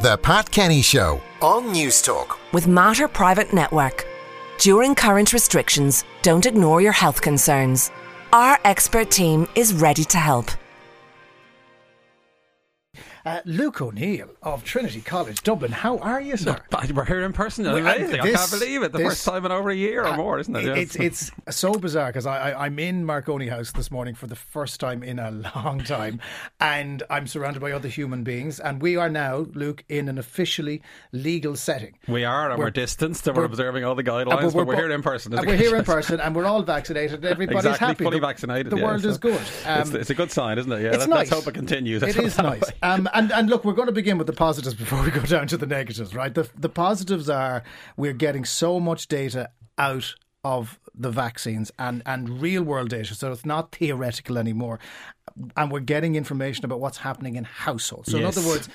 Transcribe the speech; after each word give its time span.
The 0.00 0.16
Pat 0.16 0.50
Kenny 0.50 0.80
Show 0.80 1.20
on 1.42 1.72
News 1.72 2.00
Talk. 2.00 2.38
with 2.54 2.66
Mater 2.66 3.06
Private 3.06 3.52
Network. 3.52 4.06
During 4.58 4.94
current 4.94 5.34
restrictions, 5.34 6.04
don't 6.22 6.46
ignore 6.46 6.80
your 6.80 6.92
health 6.92 7.20
concerns. 7.20 7.90
Our 8.32 8.58
expert 8.64 9.10
team 9.10 9.46
is 9.54 9.74
ready 9.74 10.04
to 10.04 10.16
help. 10.16 10.52
Uh, 13.26 13.40
Luke 13.44 13.82
O'Neill 13.82 14.30
of 14.42 14.64
Trinity 14.64 15.00
College, 15.02 15.42
Dublin. 15.42 15.72
How 15.72 15.98
are 15.98 16.20
you, 16.20 16.36
sir? 16.38 16.58
But 16.70 16.90
We're 16.92 17.04
here 17.04 17.20
in 17.22 17.32
person. 17.34 17.64
Well, 17.64 17.76
It's 17.76 17.86
amazing. 17.98 18.20
I 18.20 18.32
can't 18.32 18.50
believe 18.50 18.82
it. 18.82 18.92
The 18.92 18.98
this- 18.98 19.08
first 19.08 19.24
time 19.26 19.44
in 19.44 19.52
over 19.52 19.68
a 19.70 19.74
year 19.74 20.06
or 20.06 20.16
more, 20.16 20.38
isn't 20.38 20.54
it? 20.56 20.64
Yeah. 20.64 20.74
It's 20.74 20.96
it's 20.96 21.30
so 21.50 21.74
bizarre 21.74 22.06
because 22.08 22.24
I, 22.26 22.50
I 22.52 22.64
I'm 22.66 22.78
in 22.78 23.04
Marconi 23.04 23.48
House 23.48 23.72
this 23.72 23.90
morning 23.90 24.14
for 24.14 24.26
the 24.26 24.36
first 24.36 24.80
time 24.80 25.02
in 25.02 25.18
a 25.18 25.30
long 25.54 25.84
time, 25.84 26.20
and 26.60 27.02
I'm 27.10 27.26
surrounded 27.26 27.60
by 27.60 27.72
other 27.72 27.88
human 27.88 28.24
beings, 28.24 28.58
and 28.58 28.80
we 28.80 28.96
are 28.96 29.10
now, 29.10 29.46
Luke, 29.54 29.84
in 29.90 30.08
an 30.08 30.16
officially 30.16 30.80
legal 31.12 31.56
setting. 31.56 31.98
we 32.08 32.24
are, 32.24 32.48
and 32.50 32.58
we're, 32.58 32.66
we're- 32.66 32.70
distanced, 32.72 33.26
and 33.26 33.36
we're, 33.36 33.42
we're- 33.42 33.50
observing 33.52 33.84
all 33.84 33.94
the 33.94 34.04
guidelines, 34.04 34.42
but 34.42 34.54
we're, 34.54 34.64
bo- 34.64 34.76
here 34.76 34.90
in 34.90 35.02
person. 35.02 35.32
we're 35.32 35.56
here 35.56 35.76
in 35.76 35.84
person, 35.96 36.20
and 36.20 36.34
we're 36.34 36.46
all 36.46 36.62
vaccinated. 36.62 37.16
and 37.16 37.24
Everybody's 37.26 37.64
exactly, 37.66 37.86
happy. 37.86 38.04
fully 38.04 38.18
the, 38.20 38.26
vaccinated. 38.26 38.72
The 38.72 38.76
yeah, 38.78 38.84
world 38.84 39.02
so 39.02 39.08
is 39.10 39.18
good. 39.18 39.34
it's, 39.40 39.66
Um, 39.66 39.96
it's 39.96 40.10
a 40.10 40.14
good 40.14 40.30
sign, 40.30 40.58
isn't 40.58 40.72
it? 40.72 40.80
Yeah, 40.82 40.88
it's 40.90 40.98
let, 41.00 41.08
nice. 41.10 41.18
let's 41.30 41.30
hope 41.30 41.46
it 41.48 41.54
continues. 41.54 42.02
It 42.02 42.16
is 42.16 42.38
nice. 42.38 42.62
Um, 42.82 43.08
and, 43.14 43.32
and 43.32 43.48
look, 43.48 43.64
we're 43.64 43.72
going 43.72 43.86
to 43.88 43.92
begin 43.92 44.18
with 44.18 44.26
the 44.26 44.32
positives 44.32 44.74
before 44.74 45.02
we 45.04 45.10
go 45.10 45.22
down 45.22 45.46
to 45.48 45.56
the 45.56 45.66
negatives, 45.66 46.14
right? 46.14 46.34
The, 46.34 46.48
the 46.56 46.68
positives 46.68 47.28
are 47.28 47.62
we're 47.96 48.12
getting 48.12 48.44
so 48.44 48.80
much 48.80 49.08
data 49.08 49.50
out 49.78 50.14
of 50.42 50.78
the 50.94 51.10
vaccines 51.10 51.70
and, 51.78 52.02
and 52.06 52.40
real 52.40 52.62
world 52.62 52.90
data. 52.90 53.14
So 53.14 53.30
it's 53.32 53.44
not 53.44 53.72
theoretical 53.72 54.38
anymore. 54.38 54.78
And 55.56 55.70
we're 55.70 55.80
getting 55.80 56.16
information 56.16 56.64
about 56.64 56.80
what's 56.80 56.98
happening 56.98 57.36
in 57.36 57.44
households. 57.44 58.10
So, 58.10 58.18
Yes. 58.18 58.36
in 58.36 58.42
other 58.42 58.48
words, 58.48 58.68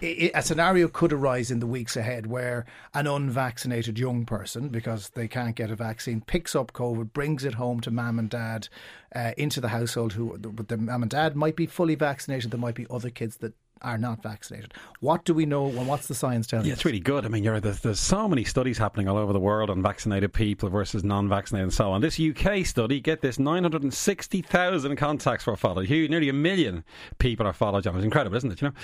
a 0.00 0.42
scenario 0.42 0.86
could 0.86 1.12
arise 1.12 1.50
in 1.50 1.58
the 1.58 1.66
weeks 1.66 1.96
ahead 1.96 2.26
where 2.26 2.66
an 2.94 3.06
unvaccinated 3.06 3.98
young 3.98 4.24
person, 4.24 4.68
because 4.68 5.10
they 5.10 5.26
can't 5.26 5.56
get 5.56 5.70
a 5.70 5.76
vaccine, 5.76 6.20
picks 6.20 6.54
up 6.54 6.72
COVID, 6.72 7.12
brings 7.12 7.44
it 7.44 7.54
home 7.54 7.80
to 7.80 7.90
mum 7.90 8.18
and 8.18 8.30
dad 8.30 8.68
uh, 9.14 9.32
into 9.36 9.60
the 9.60 9.68
household. 9.68 10.12
Who, 10.12 10.38
but 10.38 10.68
the 10.68 10.76
mum 10.76 11.02
and 11.02 11.10
dad 11.10 11.34
might 11.34 11.56
be 11.56 11.66
fully 11.66 11.96
vaccinated. 11.96 12.52
There 12.52 12.60
might 12.60 12.76
be 12.76 12.86
other 12.88 13.10
kids 13.10 13.38
that 13.38 13.54
are 13.82 13.98
not 13.98 14.22
vaccinated. 14.22 14.74
What 15.00 15.24
do 15.24 15.34
we 15.34 15.46
know? 15.46 15.66
And 15.66 15.86
what's 15.86 16.06
the 16.08 16.14
science 16.14 16.46
telling 16.46 16.66
Yeah, 16.66 16.72
us? 16.72 16.78
it's 16.78 16.84
really 16.84 17.00
good. 17.00 17.24
I 17.24 17.28
mean, 17.28 17.44
you're, 17.44 17.60
there's, 17.60 17.80
there's 17.80 18.00
so 18.00 18.28
many 18.28 18.44
studies 18.44 18.78
happening 18.78 19.08
all 19.08 19.16
over 19.16 19.32
the 19.32 19.40
world 19.40 19.70
on 19.70 19.82
vaccinated 19.82 20.32
people 20.32 20.68
versus 20.68 21.04
non-vaccinated 21.04 21.64
and 21.64 21.72
so 21.72 21.90
on. 21.92 22.00
This 22.00 22.20
UK 22.20 22.64
study, 22.66 23.00
get 23.00 23.20
this, 23.20 23.38
960,000 23.38 24.96
contacts 24.96 25.46
were 25.46 25.56
followed. 25.56 25.88
Nearly 25.88 26.28
a 26.28 26.32
million 26.32 26.84
people 27.18 27.46
are 27.46 27.52
followed, 27.52 27.84
John. 27.84 27.96
It's 27.96 28.04
incredible, 28.04 28.36
isn't 28.36 28.52
it? 28.52 28.60
You 28.62 28.68
know, 28.68 28.74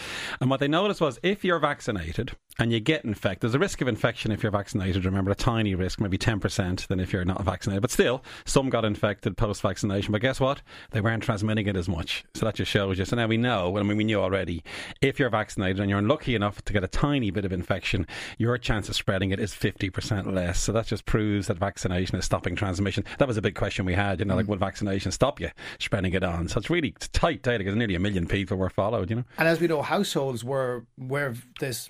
and 0.40 0.50
what 0.50 0.60
they 0.60 0.68
noticed 0.68 1.00
was 1.00 1.18
if 1.22 1.44
you're 1.44 1.58
vaccinated 1.58 2.32
and 2.58 2.72
you 2.72 2.80
get 2.80 3.04
infected, 3.04 3.42
there's 3.42 3.54
a 3.54 3.58
risk 3.58 3.80
of 3.80 3.88
infection 3.88 4.30
if 4.30 4.42
you're 4.42 4.52
vaccinated. 4.52 5.04
Remember, 5.04 5.30
a 5.30 5.34
tiny 5.34 5.74
risk, 5.74 6.00
maybe 6.00 6.18
10% 6.18 6.86
than 6.86 7.00
if 7.00 7.12
you're 7.12 7.24
not 7.24 7.42
vaccinated. 7.44 7.82
But 7.82 7.90
still, 7.90 8.22
some 8.44 8.70
got 8.70 8.84
infected 8.84 9.36
post-vaccination. 9.36 10.12
But 10.12 10.20
guess 10.20 10.40
what? 10.40 10.62
They 10.90 11.00
weren't 11.00 11.22
transmitting 11.22 11.66
it 11.66 11.76
as 11.76 11.88
much. 11.88 12.24
So 12.34 12.46
that 12.46 12.54
just 12.54 12.70
shows 12.70 12.98
you. 12.98 13.04
So 13.04 13.16
now 13.16 13.26
we 13.26 13.36
know, 13.36 13.76
I 13.76 13.82
mean, 13.82 13.96
we 13.96 14.04
knew 14.04 14.20
already, 14.20 14.62
if 15.00 15.18
you're 15.18 15.30
vaccinated 15.30 15.80
and 15.80 15.90
you're 15.90 15.98
unlucky 15.98 16.34
enough 16.34 16.62
to 16.64 16.72
get 16.72 16.84
a 16.84 16.88
tiny 16.88 17.30
bit 17.30 17.44
of 17.44 17.52
infection, 17.52 18.06
your 18.38 18.56
chance 18.58 18.88
of 18.88 18.96
spreading 18.96 19.30
it 19.30 19.40
is 19.40 19.52
50% 19.52 20.32
less. 20.32 20.60
So 20.60 20.72
that 20.72 20.86
just 20.86 21.06
proves 21.06 21.48
that 21.48 21.58
vaccination 21.58 22.16
is 22.16 22.24
stopping 22.24 22.54
transmission. 22.54 23.04
That 23.18 23.28
was 23.28 23.36
a 23.36 23.42
big 23.42 23.54
question 23.54 23.84
we 23.84 23.94
had, 23.94 24.20
you 24.20 24.26
know, 24.26 24.36
like, 24.36 24.46
mm. 24.46 24.50
will 24.50 24.56
vaccination 24.56 25.12
stop 25.12 25.40
you 25.40 25.50
spreading 25.78 26.12
it 26.12 26.22
on? 26.22 26.48
So 26.48 26.58
it's 26.58 26.70
really 26.70 26.94
tight 27.12 27.42
data 27.42 27.58
because 27.58 27.74
nearly 27.74 27.94
a 27.94 28.00
million 28.00 28.26
people 28.26 28.56
were 28.56 28.70
followed, 28.70 29.10
you 29.10 29.16
know. 29.16 29.24
And 29.38 29.48
as 29.48 29.60
we 29.60 29.66
know, 29.66 29.82
households 29.82 30.44
were 30.44 30.86
where 30.96 31.34
this 31.60 31.88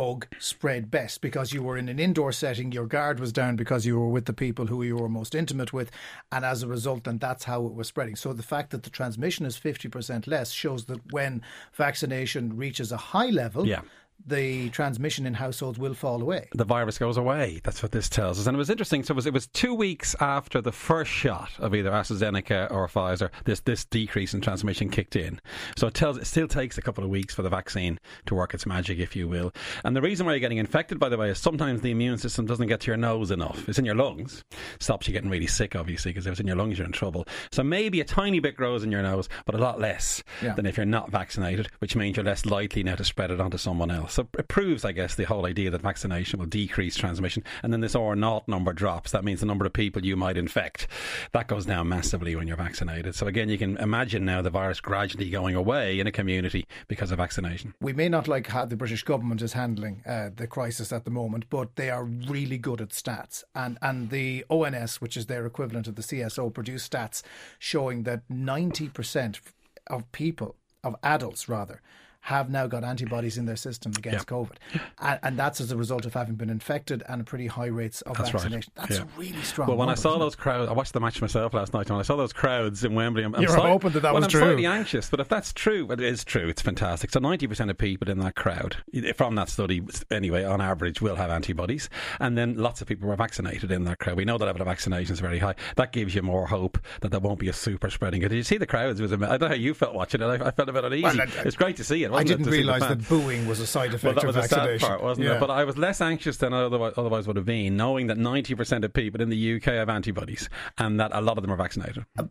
bug 0.00 0.26
spread 0.38 0.90
best 0.90 1.20
because 1.20 1.52
you 1.52 1.62
were 1.62 1.76
in 1.76 1.86
an 1.90 1.98
indoor 1.98 2.32
setting, 2.32 2.72
your 2.72 2.86
guard 2.86 3.20
was 3.20 3.32
down 3.34 3.54
because 3.54 3.84
you 3.84 4.00
were 4.00 4.08
with 4.08 4.24
the 4.24 4.32
people 4.32 4.66
who 4.66 4.82
you 4.82 4.96
were 4.96 5.10
most 5.10 5.34
intimate 5.34 5.74
with, 5.74 5.90
and 6.32 6.42
as 6.42 6.62
a 6.62 6.66
result, 6.66 7.04
then 7.04 7.18
that's 7.18 7.44
how 7.44 7.66
it 7.66 7.74
was 7.74 7.88
spreading. 7.88 8.16
So 8.16 8.32
the 8.32 8.42
fact 8.42 8.70
that 8.70 8.82
the 8.82 8.88
transmission 8.88 9.44
is 9.44 9.58
fifty 9.58 9.88
percent 9.88 10.26
less 10.26 10.52
shows 10.52 10.86
that 10.86 11.12
when 11.12 11.42
vaccination 11.74 12.56
reaches 12.56 12.92
a 12.92 12.96
high 12.96 13.28
level, 13.28 13.66
Yeah. 13.66 13.82
The 14.26 14.68
transmission 14.70 15.26
in 15.26 15.34
households 15.34 15.78
will 15.78 15.94
fall 15.94 16.20
away. 16.22 16.48
the 16.54 16.64
virus 16.64 16.98
goes 16.98 17.16
away. 17.16 17.60
That's 17.64 17.82
what 17.82 17.92
this 17.92 18.08
tells 18.08 18.38
us. 18.38 18.46
And 18.46 18.54
it 18.54 18.58
was 18.58 18.70
interesting. 18.70 19.02
So 19.02 19.12
it 19.12 19.16
was, 19.16 19.26
it 19.26 19.32
was 19.32 19.46
two 19.48 19.74
weeks 19.74 20.14
after 20.20 20.60
the 20.60 20.72
first 20.72 21.10
shot 21.10 21.50
of 21.58 21.74
either 21.74 21.90
AstraZeneca 21.90 22.70
or 22.70 22.86
Pfizer, 22.88 23.30
this, 23.44 23.60
this 23.60 23.84
decrease 23.84 24.34
in 24.34 24.40
transmission 24.40 24.88
kicked 24.90 25.16
in. 25.16 25.40
So 25.76 25.86
it 25.86 25.94
tells 25.94 26.18
it 26.18 26.26
still 26.26 26.48
takes 26.48 26.76
a 26.78 26.82
couple 26.82 27.02
of 27.04 27.10
weeks 27.10 27.34
for 27.34 27.42
the 27.42 27.48
vaccine 27.48 27.98
to 28.26 28.34
work 28.34 28.54
its 28.54 28.66
magic, 28.66 28.98
if 28.98 29.16
you 29.16 29.26
will. 29.28 29.52
And 29.84 29.96
the 29.96 30.02
reason 30.02 30.26
why 30.26 30.32
you're 30.32 30.40
getting 30.40 30.58
infected, 30.58 30.98
by 30.98 31.08
the 31.08 31.16
way, 31.16 31.30
is 31.30 31.38
sometimes 31.38 31.80
the 31.80 31.90
immune 31.90 32.18
system 32.18 32.46
doesn't 32.46 32.66
get 32.68 32.80
to 32.80 32.86
your 32.88 32.96
nose 32.96 33.30
enough. 33.30 33.68
It's 33.68 33.78
in 33.78 33.84
your 33.84 33.94
lungs. 33.94 34.44
Stops 34.80 35.06
you 35.08 35.12
getting 35.12 35.30
really 35.30 35.46
sick, 35.46 35.74
obviously, 35.74 36.10
because 36.12 36.26
if 36.26 36.32
it's 36.32 36.40
in 36.40 36.46
your 36.46 36.56
lungs, 36.56 36.78
you're 36.78 36.86
in 36.86 36.92
trouble. 36.92 37.26
So 37.52 37.62
maybe 37.62 38.00
a 38.00 38.04
tiny 38.04 38.40
bit 38.40 38.56
grows 38.56 38.84
in 38.84 38.92
your 38.92 39.02
nose, 39.02 39.28
but 39.46 39.54
a 39.54 39.58
lot 39.58 39.80
less 39.80 40.22
Yeah. 40.42 40.54
than 40.54 40.66
if 40.66 40.76
you're 40.76 40.86
not 40.86 41.10
vaccinated, 41.10 41.68
which 41.78 41.96
means 41.96 42.16
you're 42.16 42.24
less 42.24 42.44
likely 42.44 42.82
now 42.82 42.96
to 42.96 43.04
spread 43.04 43.30
it 43.30 43.40
onto 43.40 43.56
someone 43.58 43.90
else. 43.90 44.09
So 44.10 44.28
it 44.38 44.48
proves, 44.48 44.84
I 44.84 44.92
guess, 44.92 45.14
the 45.14 45.24
whole 45.24 45.46
idea 45.46 45.70
that 45.70 45.82
vaccination 45.82 46.38
will 46.38 46.46
decrease 46.46 46.96
transmission. 46.96 47.44
And 47.62 47.72
then 47.72 47.80
this 47.80 47.94
R 47.94 48.16
naught 48.16 48.48
number 48.48 48.72
drops. 48.72 49.12
That 49.12 49.24
means 49.24 49.40
the 49.40 49.46
number 49.46 49.64
of 49.64 49.72
people 49.72 50.04
you 50.04 50.16
might 50.16 50.36
infect. 50.36 50.88
That 51.32 51.48
goes 51.48 51.66
down 51.66 51.88
massively 51.88 52.36
when 52.36 52.48
you're 52.48 52.56
vaccinated. 52.56 53.14
So 53.14 53.26
again, 53.26 53.48
you 53.48 53.58
can 53.58 53.76
imagine 53.78 54.24
now 54.24 54.42
the 54.42 54.50
virus 54.50 54.80
gradually 54.80 55.30
going 55.30 55.54
away 55.54 56.00
in 56.00 56.06
a 56.06 56.12
community 56.12 56.66
because 56.88 57.10
of 57.10 57.18
vaccination. 57.18 57.74
We 57.80 57.92
may 57.92 58.08
not 58.08 58.28
like 58.28 58.48
how 58.48 58.64
the 58.64 58.76
British 58.76 59.02
government 59.04 59.42
is 59.42 59.52
handling 59.52 60.02
uh, 60.06 60.30
the 60.34 60.46
crisis 60.46 60.92
at 60.92 61.04
the 61.04 61.10
moment, 61.10 61.48
but 61.50 61.76
they 61.76 61.90
are 61.90 62.04
really 62.04 62.58
good 62.58 62.80
at 62.80 62.90
stats. 62.90 63.44
And 63.54 63.78
and 63.82 64.10
the 64.10 64.44
ONS, 64.50 65.00
which 65.00 65.16
is 65.16 65.26
their 65.26 65.46
equivalent 65.46 65.86
of 65.86 65.94
the 65.94 66.02
CSO, 66.02 66.52
produced 66.52 66.92
stats 66.92 67.22
showing 67.58 68.02
that 68.04 68.22
ninety 68.28 68.88
percent 68.88 69.40
of 69.86 70.10
people, 70.12 70.56
of 70.82 70.96
adults 71.02 71.48
rather, 71.48 71.80
have 72.22 72.50
now 72.50 72.66
got 72.66 72.84
antibodies 72.84 73.38
in 73.38 73.46
their 73.46 73.56
system 73.56 73.92
against 73.96 74.26
COVID, 74.26 74.56
and, 75.00 75.18
and 75.22 75.38
that's 75.38 75.60
as 75.60 75.72
a 75.72 75.76
result 75.76 76.04
of 76.04 76.12
having 76.14 76.34
been 76.34 76.50
infected 76.50 77.02
and 77.08 77.26
pretty 77.26 77.46
high 77.46 77.66
rates 77.66 78.02
of 78.02 78.16
That's 78.16 78.34
right. 78.34 78.42
vaccination. 78.42 78.72
That's 78.76 78.98
Yeah. 78.98 79.04
really 79.16 79.40
strong. 79.42 79.68
Well, 79.68 79.76
when 79.78 79.88
I 79.88 79.94
saw 79.94 80.18
those 80.18 80.36
crowds, 80.36 80.68
I 80.70 80.74
watched 80.74 80.92
the 80.92 81.00
match 81.00 81.20
myself 81.20 81.54
last 81.54 81.72
night. 81.72 81.86
and 81.86 81.90
When 81.90 82.00
I 82.00 82.02
saw 82.02 82.16
those 82.16 82.32
crowds 82.32 82.84
in 82.84 82.94
Wembley, 82.94 83.24
I'm, 83.24 83.34
I'm 83.34 83.46
slight- 83.46 83.68
hoping 83.70 83.92
that 83.92 84.00
that 84.00 84.12
well, 84.12 84.20
was 84.20 84.24
I'm 84.26 84.30
true. 84.30 84.40
slightly 84.40 84.66
anxious, 84.66 85.08
but 85.08 85.20
if 85.20 85.28
that's 85.28 85.52
true, 85.52 85.90
it 85.90 86.00
is 86.00 86.24
true. 86.24 86.48
It's 86.48 86.62
fantastic. 86.62 87.10
So 87.10 87.20
90% 87.20 87.70
of 87.70 87.78
people 87.78 88.10
in 88.10 88.18
that 88.20 88.34
crowd, 88.36 88.76
from 89.16 89.34
that 89.36 89.48
study, 89.48 89.80
anyway, 90.10 90.44
on 90.44 90.60
average, 90.60 91.00
will 91.00 91.16
have 91.16 91.30
antibodies, 91.30 91.88
and 92.20 92.36
then 92.36 92.54
lots 92.56 92.80
of 92.82 92.86
people 92.88 93.08
were 93.08 93.16
vaccinated 93.16 93.70
in 93.70 93.84
that 93.84 93.98
crowd. 93.98 94.16
We 94.16 94.24
know 94.26 94.36
the 94.38 94.46
level 94.46 94.60
of 94.60 94.66
vaccination 94.68 95.12
is 95.14 95.20
very 95.20 95.38
high. 95.38 95.54
That 95.76 95.92
gives 95.92 96.14
you 96.14 96.22
more 96.22 96.46
hope 96.46 96.78
that 97.00 97.10
there 97.10 97.20
won't 97.20 97.38
be 97.38 97.48
a 97.48 97.52
super 97.54 97.88
spreading. 97.90 98.20
Did 98.20 98.32
you 98.32 98.42
see 98.42 98.58
the 98.58 98.66
crowds? 98.66 99.00
It 99.00 99.04
was, 99.04 99.12
I 99.12 99.16
don't 99.16 99.40
know 99.40 99.48
how 99.48 99.54
you 99.54 99.72
felt 99.74 99.94
watching 99.94 100.20
it. 100.20 100.26
I, 100.26 100.48
I 100.48 100.50
felt 100.50 100.68
a 100.68 100.72
bit 100.72 100.84
uneasy. 100.84 101.02
Well, 101.02 101.20
I- 101.20 101.26
it's 101.46 101.56
great 101.56 101.76
to 101.76 101.84
see 101.84 102.04
it. 102.04 102.09
I 102.12 102.24
didn't 102.24 102.46
realise 102.46 102.80
that 102.82 103.08
booing 103.08 103.46
was 103.46 103.60
a 103.60 103.66
side 103.66 103.94
effect 103.94 104.04
Well, 104.04 104.14
that 104.14 104.24
of 104.24 104.36
was 104.36 104.36
vaccination. 104.36 104.88
part, 104.88 105.02
wasn't 105.02 105.26
Yeah. 105.26 105.34
it? 105.36 105.40
But 105.40 105.50
I 105.50 105.64
was 105.64 105.76
less 105.78 106.00
anxious 106.00 106.36
than 106.38 106.52
I 106.52 106.62
otherwise, 106.62 106.94
otherwise 106.96 107.26
would 107.26 107.36
have 107.36 107.46
been, 107.46 107.76
knowing 107.76 108.06
that 108.08 108.18
90% 108.18 108.84
of 108.84 108.92
people 108.92 109.20
in 109.20 109.28
the 109.28 109.56
UK 109.56 109.64
have 109.74 109.88
antibodies 109.88 110.48
and 110.78 110.98
that 111.00 111.10
a 111.14 111.20
lot 111.20 111.36
of 111.38 111.42
them 111.42 111.52
are 111.52 111.56
vaccinated. 111.56 112.04
Uh, 112.18 112.24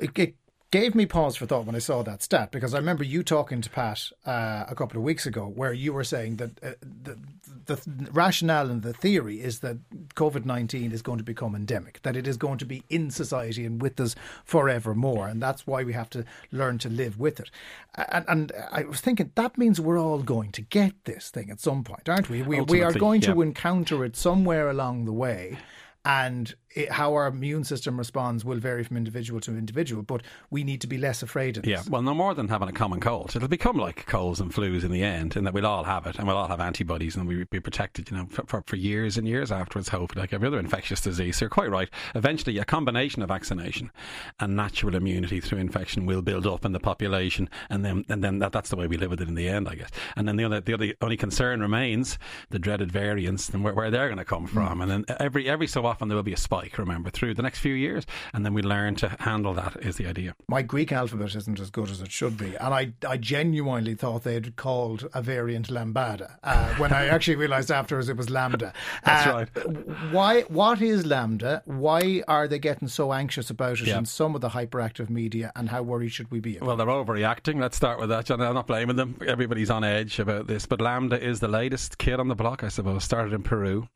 it, 0.00 0.10
it 0.18 0.34
gave 0.80 0.94
me 0.94 1.06
pause 1.06 1.36
for 1.36 1.46
thought 1.46 1.64
when 1.64 1.74
I 1.74 1.78
saw 1.78 2.02
that 2.02 2.22
stat 2.22 2.50
because 2.50 2.74
I 2.74 2.76
remember 2.76 3.02
you 3.02 3.22
talking 3.22 3.62
to 3.62 3.70
Pat 3.70 4.10
uh, 4.26 4.64
a 4.68 4.74
couple 4.74 4.98
of 4.98 5.04
weeks 5.04 5.24
ago 5.24 5.46
where 5.46 5.72
you 5.72 5.94
were 5.94 6.04
saying 6.04 6.36
that 6.36 6.50
uh, 6.62 6.72
the, 6.82 7.16
the 7.64 8.10
rationale 8.12 8.70
and 8.70 8.82
the 8.82 8.92
theory 8.92 9.40
is 9.40 9.60
that 9.60 9.78
COVID 10.16 10.44
19 10.44 10.92
is 10.92 11.00
going 11.00 11.16
to 11.16 11.24
become 11.24 11.54
endemic, 11.54 12.02
that 12.02 12.14
it 12.14 12.26
is 12.26 12.36
going 12.36 12.58
to 12.58 12.66
be 12.66 12.82
in 12.90 13.10
society 13.10 13.64
and 13.64 13.80
with 13.80 13.98
us 13.98 14.14
forevermore. 14.44 15.28
And 15.28 15.40
that's 15.40 15.66
why 15.66 15.82
we 15.82 15.94
have 15.94 16.10
to 16.10 16.26
learn 16.52 16.76
to 16.78 16.90
live 16.90 17.18
with 17.18 17.40
it. 17.40 17.50
And, 17.94 18.26
and 18.28 18.52
I 18.70 18.84
was 18.84 19.00
thinking 19.00 19.32
that 19.34 19.56
means 19.56 19.80
we're 19.80 19.98
all 19.98 20.22
going 20.22 20.52
to 20.52 20.60
get 20.60 20.92
this 21.06 21.30
thing 21.30 21.50
at 21.50 21.58
some 21.58 21.84
point, 21.84 22.06
aren't 22.06 22.28
we? 22.28 22.42
We, 22.42 22.60
we 22.60 22.82
are 22.82 22.92
going 22.92 23.22
to 23.22 23.40
encounter 23.40 24.04
it 24.04 24.14
somewhere 24.14 24.68
along 24.68 25.06
the 25.06 25.12
way. 25.14 25.56
And 26.04 26.54
it, 26.76 26.92
how 26.92 27.14
our 27.14 27.26
immune 27.26 27.64
system 27.64 27.98
responds 27.98 28.44
will 28.44 28.58
vary 28.58 28.84
from 28.84 28.96
individual 28.96 29.40
to 29.40 29.52
individual, 29.52 30.02
but 30.02 30.22
we 30.50 30.62
need 30.62 30.80
to 30.82 30.86
be 30.86 30.98
less 30.98 31.22
afraid 31.22 31.56
of 31.56 31.64
it. 31.64 31.70
Yeah, 31.70 31.82
well, 31.88 32.02
no 32.02 32.14
more 32.14 32.34
than 32.34 32.48
having 32.48 32.68
a 32.68 32.72
common 32.72 33.00
cold. 33.00 33.34
It'll 33.34 33.48
become 33.48 33.78
like 33.78 34.06
colds 34.06 34.40
and 34.40 34.52
flus 34.52 34.84
in 34.84 34.92
the 34.92 35.02
end, 35.02 35.36
and 35.36 35.46
that 35.46 35.54
we'll 35.54 35.66
all 35.66 35.84
have 35.84 36.06
it, 36.06 36.18
and 36.18 36.26
we'll 36.28 36.36
all 36.36 36.48
have 36.48 36.60
antibodies, 36.60 37.16
and 37.16 37.26
we'll 37.26 37.46
be 37.50 37.60
protected, 37.60 38.10
you 38.10 38.16
know, 38.16 38.26
for, 38.26 38.62
for, 38.66 38.76
years 38.76 39.16
and 39.16 39.26
years 39.26 39.50
afterwards, 39.50 39.88
hopefully, 39.88 40.20
like 40.20 40.34
every 40.34 40.46
other 40.46 40.58
infectious 40.58 41.00
disease. 41.00 41.38
So 41.38 41.46
you're 41.46 41.50
quite 41.50 41.70
right. 41.70 41.88
Eventually, 42.14 42.58
a 42.58 42.64
combination 42.64 43.22
of 43.22 43.28
vaccination 43.28 43.90
and 44.38 44.54
natural 44.54 44.94
immunity 44.94 45.40
through 45.40 45.58
infection 45.58 46.04
will 46.04 46.20
build 46.20 46.46
up 46.46 46.66
in 46.66 46.72
the 46.72 46.80
population, 46.80 47.48
and 47.70 47.84
then 47.84 48.04
and 48.10 48.22
then 48.22 48.38
that, 48.40 48.52
that's 48.52 48.68
the 48.68 48.76
way 48.76 48.86
we 48.86 48.98
live 48.98 49.10
with 49.10 49.22
it 49.22 49.28
in 49.28 49.34
the 49.34 49.48
end, 49.48 49.66
I 49.68 49.76
guess. 49.76 49.90
And 50.14 50.28
then 50.28 50.36
the 50.36 50.44
other 50.44 50.60
the 50.60 50.74
other 50.74 50.92
only 51.00 51.16
concern 51.16 51.60
remains 51.60 52.18
the 52.50 52.58
dreaded 52.58 52.92
variants 52.92 53.48
and 53.48 53.64
where, 53.64 53.72
where 53.72 53.90
they're 53.90 54.08
going 54.08 54.18
to 54.18 54.24
come 54.24 54.46
from, 54.46 54.78
mm. 54.78 54.82
and 54.82 54.90
then 54.90 55.16
every 55.18 55.48
every 55.48 55.66
so 55.66 55.86
often 55.86 56.08
there 56.08 56.16
will 56.16 56.22
be 56.22 56.34
a 56.34 56.36
spike. 56.36 56.65
Like, 56.66 56.78
remember, 56.78 57.10
through 57.10 57.34
the 57.34 57.42
next 57.42 57.60
few 57.60 57.74
years. 57.74 58.04
And 58.34 58.44
then 58.44 58.52
we 58.52 58.60
learn 58.62 58.96
to 58.96 59.16
handle 59.20 59.54
that, 59.54 59.76
is 59.82 59.96
the 59.96 60.06
idea. 60.08 60.34
My 60.48 60.62
Greek 60.62 60.90
alphabet 60.90 61.34
isn't 61.36 61.60
as 61.60 61.70
good 61.70 61.90
as 61.90 62.00
it 62.00 62.10
should 62.10 62.36
be. 62.36 62.56
And 62.56 62.74
I, 62.74 62.92
I 63.08 63.16
genuinely 63.18 63.94
thought 63.94 64.24
they'd 64.24 64.56
called 64.56 65.08
a 65.14 65.22
variant 65.22 65.68
Lambada 65.68 66.38
uh, 66.42 66.74
when 66.74 66.92
I 66.92 67.06
actually 67.16 67.36
realised 67.36 67.70
afterwards 67.70 68.08
it 68.08 68.16
was 68.16 68.30
Lambda. 68.30 68.72
That's 69.04 69.26
Uh, 69.28 69.32
right. 69.32 70.12
Why? 70.12 70.40
What 70.42 70.82
is 70.82 71.06
Lambda? 71.06 71.62
Why 71.66 72.22
are 72.26 72.48
they 72.48 72.58
getting 72.58 72.88
so 72.88 73.12
anxious 73.12 73.48
about 73.48 73.80
it 73.80 73.86
Yeah. 73.86 73.98
in 73.98 74.06
some 74.06 74.34
of 74.34 74.40
the 74.40 74.48
hyperactive 74.50 75.08
media? 75.08 75.52
And 75.54 75.68
how 75.68 75.82
worried 75.82 76.10
should 76.12 76.30
we 76.32 76.40
be? 76.40 76.56
About 76.56 76.66
Well, 76.66 76.76
they're 76.76 76.86
overreacting. 76.86 77.60
Let's 77.60 77.76
start 77.76 78.00
with 78.00 78.08
that, 78.08 78.24
John. 78.26 78.40
I'm 78.40 78.54
not 78.54 78.66
blaming 78.66 78.96
them. 78.96 79.16
Everybody's 79.26 79.70
on 79.70 79.84
edge 79.84 80.18
about 80.18 80.48
this. 80.48 80.66
But 80.66 80.80
Lambda 80.80 81.22
is 81.22 81.38
the 81.38 81.48
latest 81.48 81.98
kid 81.98 82.18
on 82.18 82.26
the 82.28 82.34
block, 82.34 82.64
I 82.64 82.68
suppose. 82.68 83.04
Started 83.04 83.32
in 83.32 83.42
Peru. 83.44 83.88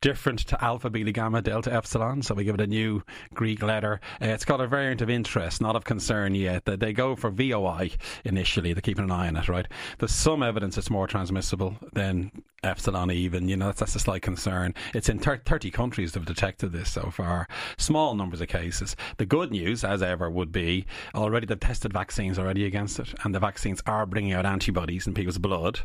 Different 0.00 0.38
to 0.46 0.64
Alpha, 0.64 0.88
Beta, 0.88 1.12
Gamma, 1.12 1.42
Delta, 1.42 1.72
Epsilon. 1.72 2.07
So 2.22 2.34
we 2.34 2.44
give 2.44 2.54
it 2.54 2.60
a 2.60 2.66
new 2.66 3.02
Greek 3.34 3.62
letter. 3.62 4.00
Uh, 4.20 4.26
it's 4.26 4.44
got 4.44 4.60
a 4.60 4.66
variant 4.66 5.00
of 5.00 5.10
interest, 5.10 5.60
not 5.60 5.76
of 5.76 5.84
concern 5.84 6.34
yet. 6.34 6.64
They 6.64 6.92
go 6.92 7.16
for 7.16 7.30
VOI 7.30 7.90
initially. 8.24 8.72
They're 8.72 8.80
keeping 8.80 9.04
an 9.04 9.10
eye 9.10 9.28
on 9.28 9.36
it, 9.36 9.48
right? 9.48 9.66
There's 9.98 10.12
some 10.12 10.42
evidence 10.42 10.78
it's 10.78 10.90
more 10.90 11.06
transmissible 11.06 11.76
than 11.92 12.32
Epsilon, 12.62 13.10
even. 13.10 13.48
You 13.48 13.56
know, 13.56 13.66
that's, 13.66 13.80
that's 13.80 13.94
a 13.94 14.00
slight 14.00 14.22
concern. 14.22 14.74
It's 14.94 15.08
in 15.08 15.18
thir- 15.18 15.40
30 15.44 15.70
countries 15.70 16.12
that 16.12 16.20
have 16.20 16.26
detected 16.26 16.72
this 16.72 16.90
so 16.90 17.10
far. 17.10 17.46
Small 17.76 18.14
numbers 18.14 18.40
of 18.40 18.48
cases. 18.48 18.96
The 19.16 19.26
good 19.26 19.50
news, 19.52 19.84
as 19.84 20.02
ever, 20.02 20.28
would 20.28 20.50
be 20.50 20.86
already 21.14 21.46
they've 21.46 21.58
tested 21.58 21.92
vaccines 21.92 22.38
already 22.38 22.64
against 22.64 22.98
it, 22.98 23.14
and 23.22 23.34
the 23.34 23.38
vaccines 23.38 23.80
are 23.86 24.06
bringing 24.06 24.32
out 24.32 24.44
antibodies 24.44 25.06
in 25.06 25.14
people's 25.14 25.38
blood 25.38 25.80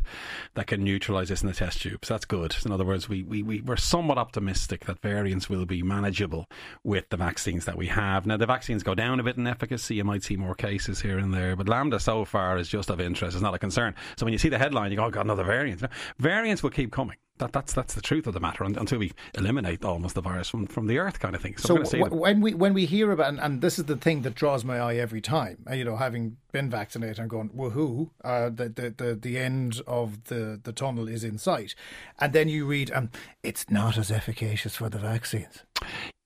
that 0.54 0.66
can 0.66 0.82
neutralise 0.82 1.28
this 1.28 1.42
in 1.42 1.48
the 1.48 1.54
test 1.54 1.80
tubes. 1.82 2.08
That's 2.08 2.24
good. 2.24 2.56
In 2.64 2.72
other 2.72 2.84
words, 2.84 3.08
we, 3.08 3.22
we, 3.22 3.42
we, 3.42 3.60
we're 3.60 3.76
somewhat 3.76 4.18
optimistic 4.18 4.86
that 4.86 5.00
variants 5.00 5.48
will 5.48 5.66
be 5.66 5.82
manageable 5.82 6.48
with 6.82 7.08
the 7.10 7.16
vaccines 7.16 7.66
that 7.66 7.76
we 7.76 7.86
have. 7.86 8.26
Now, 8.26 8.36
the 8.36 8.46
vaccines 8.46 8.82
go 8.82 8.94
down 8.94 9.20
a 9.20 9.22
bit 9.22 9.36
in 9.36 9.46
efficacy. 9.46 9.96
You 9.96 10.04
might 10.04 10.24
see 10.24 10.36
more 10.36 10.56
cases 10.56 11.00
here 11.00 11.18
and 11.18 11.32
there, 11.32 11.54
but 11.54 11.68
Lambda 11.68 12.00
so 12.00 12.24
far 12.24 12.58
is 12.58 12.68
just 12.68 12.90
of 12.90 13.00
interest. 13.00 13.36
It's 13.36 13.42
not 13.42 13.54
a 13.54 13.58
concern. 13.58 13.94
So 14.16 14.26
when 14.26 14.32
you 14.32 14.38
see 14.38 14.48
the 14.48 14.58
headline, 14.58 14.90
you 14.90 14.96
go, 14.96 15.04
oh, 15.04 15.10
God, 15.10 15.26
another 15.26 15.44
variant. 15.44 15.82
Variants 16.18 16.63
will 16.64 16.70
keep 16.70 16.90
coming. 16.90 17.16
That, 17.38 17.52
that's 17.52 17.72
that's 17.72 17.94
the 17.94 18.00
truth 18.00 18.28
of 18.28 18.34
the 18.34 18.38
matter 18.38 18.62
un- 18.62 18.76
until 18.78 18.98
we 19.00 19.10
eliminate 19.36 19.84
almost 19.84 20.14
the 20.14 20.20
virus 20.20 20.48
from, 20.48 20.66
from 20.68 20.86
the 20.86 20.98
earth, 20.98 21.18
kind 21.18 21.34
of 21.34 21.42
thing. 21.42 21.56
So, 21.56 21.66
So 21.66 21.74
we're 21.74 21.78
going 21.78 21.84
to 21.84 21.90
see 21.90 21.98
w- 21.98 22.22
when 22.22 22.40
we 22.40 22.54
when 22.54 22.74
we 22.74 22.86
hear 22.86 23.10
about 23.10 23.28
and, 23.30 23.40
and 23.40 23.60
this 23.60 23.76
is 23.76 23.86
the 23.86 23.96
thing 23.96 24.22
that 24.22 24.36
draws 24.36 24.64
my 24.64 24.78
eye 24.78 24.94
every 24.94 25.20
time, 25.20 25.64
uh, 25.68 25.74
you 25.74 25.84
know, 25.84 25.96
having 25.96 26.36
been 26.52 26.70
vaccinated 26.70 27.18
and 27.18 27.28
going 27.28 27.50
woohoo, 27.50 28.10
uh, 28.22 28.50
the, 28.50 28.68
the 28.68 28.94
the 28.96 29.14
the 29.16 29.36
end 29.36 29.82
of 29.88 30.24
the 30.24 30.60
the 30.62 30.72
tunnel 30.72 31.08
is 31.08 31.24
in 31.24 31.36
sight, 31.38 31.74
and 32.20 32.32
then 32.32 32.48
you 32.48 32.66
read, 32.66 32.92
um, 32.92 33.10
it's 33.42 33.68
not 33.68 33.98
as 33.98 34.12
efficacious 34.12 34.76
for 34.76 34.88
the 34.88 34.98
vaccines. 34.98 35.64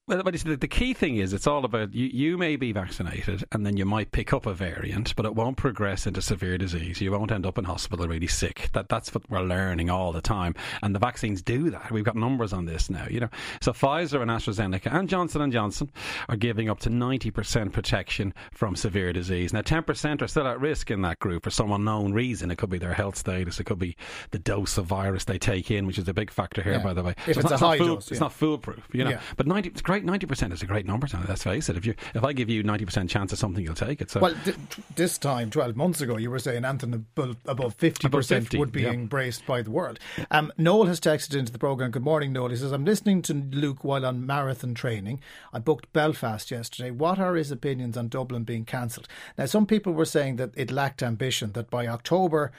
Well, 0.09 0.23
but 0.23 0.35
it's 0.35 0.43
the, 0.45 0.57
the 0.57 0.67
key 0.69 0.95
thing 0.95 1.17
is 1.19 1.35
it's 1.35 1.47
all 1.47 1.67
about 1.67 1.93
you, 1.95 2.07
you 2.07 2.39
may 2.39 2.57
be 2.57 2.73
vaccinated 2.73 3.45
and 3.53 3.67
then 3.67 3.77
you 3.77 3.85
might 3.85 4.11
pick 4.11 4.33
up 4.33 4.47
a 4.47 4.55
variant, 4.55 5.15
but 5.17 5.27
it 5.27 5.35
won't 5.35 5.59
progress 5.59 6.07
into 6.07 6.23
severe 6.23 6.57
disease. 6.57 7.01
You 7.01 7.13
won't 7.13 7.31
end 7.31 7.45
up 7.45 7.59
in 7.59 7.65
hospital 7.65 8.09
really 8.09 8.27
sick. 8.27 8.71
That 8.73 8.89
that's 8.89 9.13
what 9.15 9.29
we're 9.31 9.43
learning 9.43 9.91
all 9.91 10.13
the 10.13 10.23
time, 10.23 10.55
and 10.83 10.95
the 10.95 10.99
vaccines 10.99 11.43
do 11.43 11.69
that. 11.71 11.91
We've 11.91 12.05
got 12.05 12.17
numbers 12.17 12.55
on 12.55 12.65
this 12.65 12.89
now. 12.89 13.07
You 13.11 13.21
know, 13.21 13.29
so 13.61 13.73
Pfizer 13.73 14.23
and 14.23 14.31
AstraZeneca 14.31 14.93
and 14.95 15.09
Johnson 15.11 15.43
and 15.43 15.53
Johnson 15.53 15.91
are 16.31 16.37
giving 16.37 16.71
up 16.71 16.81
to 16.81 16.91
ninety 16.91 17.31
percent 17.31 17.73
protection 17.75 18.33
from 18.53 18.77
severe 18.77 19.13
disease. 19.13 19.53
Now, 19.53 19.61
ten 19.61 19.83
percent 19.83 20.23
are 20.23 20.29
still 20.29 20.47
at 20.49 20.59
risk 20.59 20.91
in 20.91 21.03
that 21.03 21.19
group 21.19 21.45
for 21.45 21.51
some 21.51 21.71
unknown 21.71 22.15
reason. 22.15 22.51
It 22.51 22.57
could 22.57 22.71
be 22.71 22.79
their 22.79 22.95
health 22.95 23.17
status. 23.17 23.61
It 23.61 23.65
could 23.65 23.79
be 23.79 23.95
the 24.31 24.39
dose 24.39 24.79
of 24.79 24.87
virus 24.87 25.25
they 25.27 25.39
take 25.39 25.71
in, 25.71 25.87
which 25.87 25.99
is 25.99 26.09
a 26.09 26.15
big 26.15 26.31
factor 26.31 26.63
here, 26.63 26.73
Yeah. 26.75 26.83
by 26.83 26.95
the 26.95 27.03
way. 27.03 27.15
If 27.27 27.37
it's 27.37 27.43
not, 27.43 27.53
a 27.53 27.57
high 27.59 27.77
not 27.77 27.79
fool- 27.79 27.95
dose, 27.97 28.11
it's 28.11 28.21
not 28.21 28.33
foolproof. 28.33 28.89
You 28.93 29.05
know, 29.05 29.11
Yeah. 29.11 29.21
but 29.37 29.47
ninety, 29.47 29.69
it's 29.69 29.83
great. 29.83 29.98
Ninety 30.05 30.27
percent 30.27 30.53
is 30.53 30.63
a 30.63 30.67
great 30.67 30.87
number. 30.87 31.07
Let's 31.29 31.43
face 31.45 31.69
it. 31.69 31.77
If 31.77 31.85
you, 31.87 31.95
if 32.15 32.25
I 32.25 32.33
give 32.33 32.49
you 32.49 32.63
ninety 32.63 32.85
percent 32.85 33.11
chance 33.11 33.33
of 33.33 33.39
something, 33.39 33.63
you'll 33.65 33.75
take 33.75 34.01
it. 34.01 34.11
So 34.11 34.21
Well, 34.21 34.35
th- 34.45 34.57
this 34.97 35.19
time, 35.19 35.51
12 35.51 35.77
months 35.77 36.01
ago, 36.01 36.17
you 36.17 36.31
were 36.31 36.39
saying 36.39 36.65
Anthony 36.65 36.97
above, 36.97 37.37
above 37.47 37.77
50% 37.77 38.05
Above 38.05 38.27
50, 38.27 38.59
would 38.59 38.73
be 38.73 38.83
yeah. 38.83 38.91
embraced 38.91 39.47
by 39.47 39.63
the 39.63 39.71
world. 39.71 39.99
Um, 40.31 40.53
Noel 40.59 40.87
has 40.87 41.01
texted 41.01 41.37
into 41.37 41.53
the 41.53 41.59
programme. 41.59 41.91
Good 41.91 42.03
morning, 42.03 42.33
Noel. 42.33 42.49
He 42.51 42.57
says, 42.57 42.73
I'm 42.73 42.85
listening 42.85 43.23
to 43.23 43.35
Luke 43.35 43.85
while 43.85 44.05
on 44.07 44.27
marathon 44.27 44.75
training. 44.75 45.21
I 45.53 45.59
booked 45.59 45.93
Belfast 45.93 46.51
yesterday. 46.51 46.91
What 46.91 47.19
are 47.19 47.35
his 47.37 47.51
opinions 47.51 47.97
on 47.97 48.09
Dublin 48.09 48.45
being 48.45 48.65
cancelled? 48.65 49.09
Now, 49.37 49.47
some 49.47 49.67
people 49.67 49.93
were 49.93 50.05
saying 50.05 50.37
that 50.37 50.51
it 50.57 50.71
lacked 50.71 51.03
ambition, 51.03 51.53
that 51.53 51.71
by 51.71 51.87
October, 51.87 52.53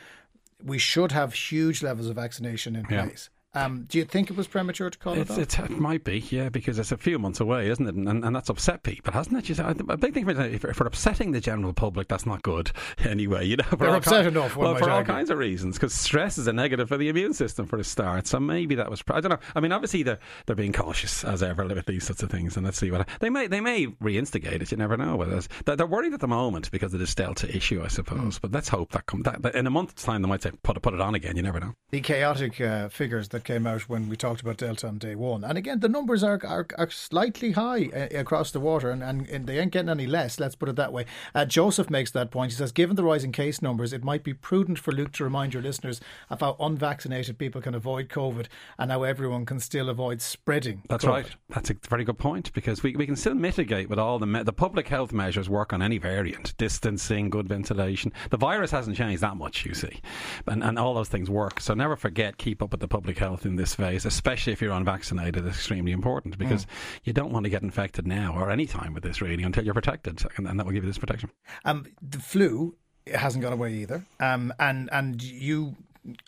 we 0.63 0.77
should 0.77 1.11
have 1.11 1.33
huge 1.33 1.81
levels 1.83 2.07
of 2.07 2.15
vaccination 2.15 2.75
in 2.75 2.85
Yeah. 2.89 3.05
place. 3.05 3.29
Um, 3.55 3.85
do 3.89 3.97
you 3.97 4.05
think 4.05 4.29
it 4.29 4.37
was 4.37 4.47
premature 4.47 4.91
to 4.91 4.97
call 4.99 5.13
It's, 5.13 5.35
it 5.35 5.59
off? 5.59 5.71
it 5.71 5.79
might 5.79 6.03
be, 6.03 6.19
yeah, 6.29 6.49
because 6.49 6.77
it's 6.77 6.91
a 6.91 6.97
few 6.97 7.17
months 7.17 7.39
away, 7.39 7.69
isn't 7.69 7.87
it? 7.87 7.95
And, 7.95 8.23
and 8.23 8.35
that's 8.35 8.49
upset 8.49 8.83
people, 8.83 9.11
hasn't 9.11 9.35
it? 9.37 9.49
You 9.49 9.55
say, 9.55 9.63
a 9.65 9.97
big 9.97 10.13
thing 10.13 10.25
for 10.25 10.39
if, 10.39 10.63
if 10.63 10.79
we're 10.79 10.85
upsetting 10.85 11.31
the 11.31 11.41
general 11.41 11.73
public, 11.73 12.07
that's 12.07 12.27
not 12.27 12.43
good 12.43 12.71
anyway. 12.99 13.47
You 13.47 13.57
know, 13.57 13.65
They're 13.77 13.95
upset 13.95 14.21
ki- 14.23 14.27
enough, 14.27 14.55
Well, 14.55 14.75
for 14.75 14.83
all 14.89 14.97
argue. 14.97 15.11
kinds 15.13 15.31
of 15.31 15.39
reasons, 15.39 15.77
because 15.77 15.93
stress 15.95 16.37
is 16.37 16.45
a 16.45 16.53
negative 16.53 16.89
for 16.89 16.97
the 16.97 17.09
immune 17.09 17.33
system 17.33 17.65
for 17.65 17.77
a 17.79 17.83
start. 17.83 18.27
So 18.27 18.39
maybe 18.39 18.75
that 18.75 18.89
was. 18.89 19.01
I 19.09 19.19
don't 19.19 19.31
know. 19.31 19.39
I 19.55 19.59
mean, 19.61 19.71
obviously 19.71 20.03
they're 20.03 20.19
they're 20.45 20.55
being 20.55 20.73
cautious 20.73 21.23
as 21.23 21.41
ever 21.41 21.65
with 21.65 21.87
these 21.87 22.03
sorts 22.05 22.21
of 22.21 22.29
things, 22.29 22.55
and 22.55 22.65
let's 22.65 22.77
see 22.77 22.91
what 22.91 23.07
they 23.19 23.31
may 23.31 23.47
they 23.47 23.61
may 23.61 23.87
reinstigate 23.87 24.61
it. 24.61 24.71
You 24.71 24.77
never 24.77 24.95
know. 24.95 25.25
There's- 25.25 25.49
they're, 25.65 25.87
worried 25.87 26.13
at 26.13 26.19
the 26.19 26.27
moment 26.27 26.69
because 26.69 26.93
of 26.93 26.99
this 26.99 27.15
Delta 27.15 27.49
issue, 27.55 27.81
I 27.83 27.87
suppose. 27.87 28.35
Hmm. 28.37 28.41
But 28.43 28.51
let's 28.51 28.69
hope 28.69 28.91
that 28.91 29.07
comes. 29.07 29.23
That, 29.23 29.41
that 29.41 29.55
in 29.55 29.65
a 29.65 29.71
month's 29.71 30.03
time, 30.03 30.21
they 30.21 30.27
might 30.29 30.43
say 30.43 30.51
put 30.61 30.77
it 30.77 30.81
put 30.81 30.93
it 30.93 31.01
on 31.01 31.15
again. 31.15 31.35
You 31.35 31.41
never 31.41 31.59
know. 31.59 31.73
the 31.89 32.01
chaotic 32.01 32.61
uh, 32.61 32.89
figures 32.89 33.29
that 33.29 33.38
came 33.43 33.67
out 33.67 33.89
when 33.89 34.09
we 34.09 34.15
talked 34.15 34.41
about 34.41 34.57
Delta 34.57 34.87
on 34.87 34.97
day 34.97 35.15
one. 35.15 35.43
And 35.43 35.57
again, 35.57 35.79
the 35.79 35.89
numbers 35.89 36.23
are 36.23 36.39
are, 36.45 36.65
are 36.77 36.89
slightly 36.89 37.51
high 37.51 37.89
uh, 37.95 38.17
across 38.17 38.51
the 38.51 38.59
water, 38.59 38.89
and, 38.89 39.03
and, 39.03 39.27
and 39.29 39.47
they 39.47 39.59
ain't 39.59 39.71
getting 39.71 39.89
any 39.89 40.07
less. 40.07 40.39
Let's 40.39 40.55
put 40.55 40.69
it 40.69 40.75
that 40.75 40.93
way. 40.93 41.05
Uh, 41.35 41.45
Joseph 41.45 41.89
makes 41.89 42.11
that 42.11 42.31
point. 42.31 42.51
He 42.51 42.57
says, 42.57 42.71
given 42.71 42.95
the 42.95 43.03
rising 43.03 43.31
case 43.31 43.61
numbers, 43.61 43.93
it 43.93 44.03
might 44.03 44.23
be 44.23 44.33
prudent 44.33 44.79
for 44.79 44.91
Luke 44.91 45.11
to 45.13 45.23
remind 45.23 45.53
your 45.53 45.63
listeners 45.63 46.01
of 46.29 46.41
how 46.41 46.55
unvaccinated 46.59 47.37
people 47.37 47.61
can 47.61 47.75
avoid 47.75 48.09
COVID 48.09 48.47
and 48.77 48.91
how 48.91 49.03
everyone 49.03 49.45
can 49.45 49.59
still 49.59 49.89
avoid 49.89 50.21
spreading. 50.21 50.81
That's 50.89 51.05
COVID. 51.05 51.09
right. 51.09 51.35
That's 51.49 51.69
a 51.69 51.75
very 51.89 52.03
good 52.03 52.17
point 52.17 52.51
because 52.53 52.83
we, 52.83 52.95
we 52.95 53.05
can 53.05 53.15
still 53.15 53.35
mitigate 53.35 53.89
with 53.89 53.99
all 53.99 54.19
the 54.19 54.27
me- 54.27 54.43
the 54.43 54.53
public 54.53 54.87
health 54.87 55.13
measures 55.13 55.49
work 55.49 55.73
on 55.73 55.81
any 55.81 55.97
variant, 55.97 56.55
distancing, 56.57 57.29
good 57.29 57.47
ventilation. 57.47 58.11
The 58.29 58.37
virus 58.37 58.71
hasn't 58.71 58.97
changed 58.97 59.21
that 59.21 59.37
much, 59.37 59.65
you 59.65 59.73
see, 59.73 60.01
and 60.47 60.63
and 60.63 60.79
all 60.79 60.93
those 60.93 61.09
things 61.09 61.29
work. 61.29 61.59
So 61.59 61.73
never 61.73 61.95
forget, 61.95 62.37
keep 62.37 62.61
up 62.63 62.71
with 62.71 62.79
the 62.79 62.87
public 62.87 63.17
health 63.17 63.28
in 63.45 63.55
this 63.55 63.75
phase, 63.75 64.05
especially 64.05 64.53
if 64.53 64.61
you're 64.61 64.73
unvaccinated. 64.73 65.45
It's 65.45 65.55
extremely 65.55 65.91
important 65.91 66.37
because 66.37 66.65
you 67.03 67.13
don't 67.13 67.31
want 67.31 67.45
to 67.45 67.49
get 67.49 67.61
infected 67.61 68.07
now 68.07 68.35
or 68.35 68.51
any 68.51 68.65
time 68.65 68.93
with 68.93 69.03
this 69.03 69.21
really 69.21 69.43
until 69.43 69.63
you're 69.63 69.73
protected, 69.73 70.23
and, 70.37 70.47
and 70.47 70.59
that 70.59 70.65
will 70.65 70.73
give 70.73 70.83
you 70.83 70.89
this 70.89 70.97
protection. 70.97 71.29
Um, 71.65 71.85
the 72.01 72.19
flu 72.19 72.75
hasn't 73.13 73.43
gone 73.43 73.53
away 73.53 73.73
either. 73.73 74.03
Um, 74.19 74.53
and 74.59 74.89
and 74.91 75.21
you 75.21 75.75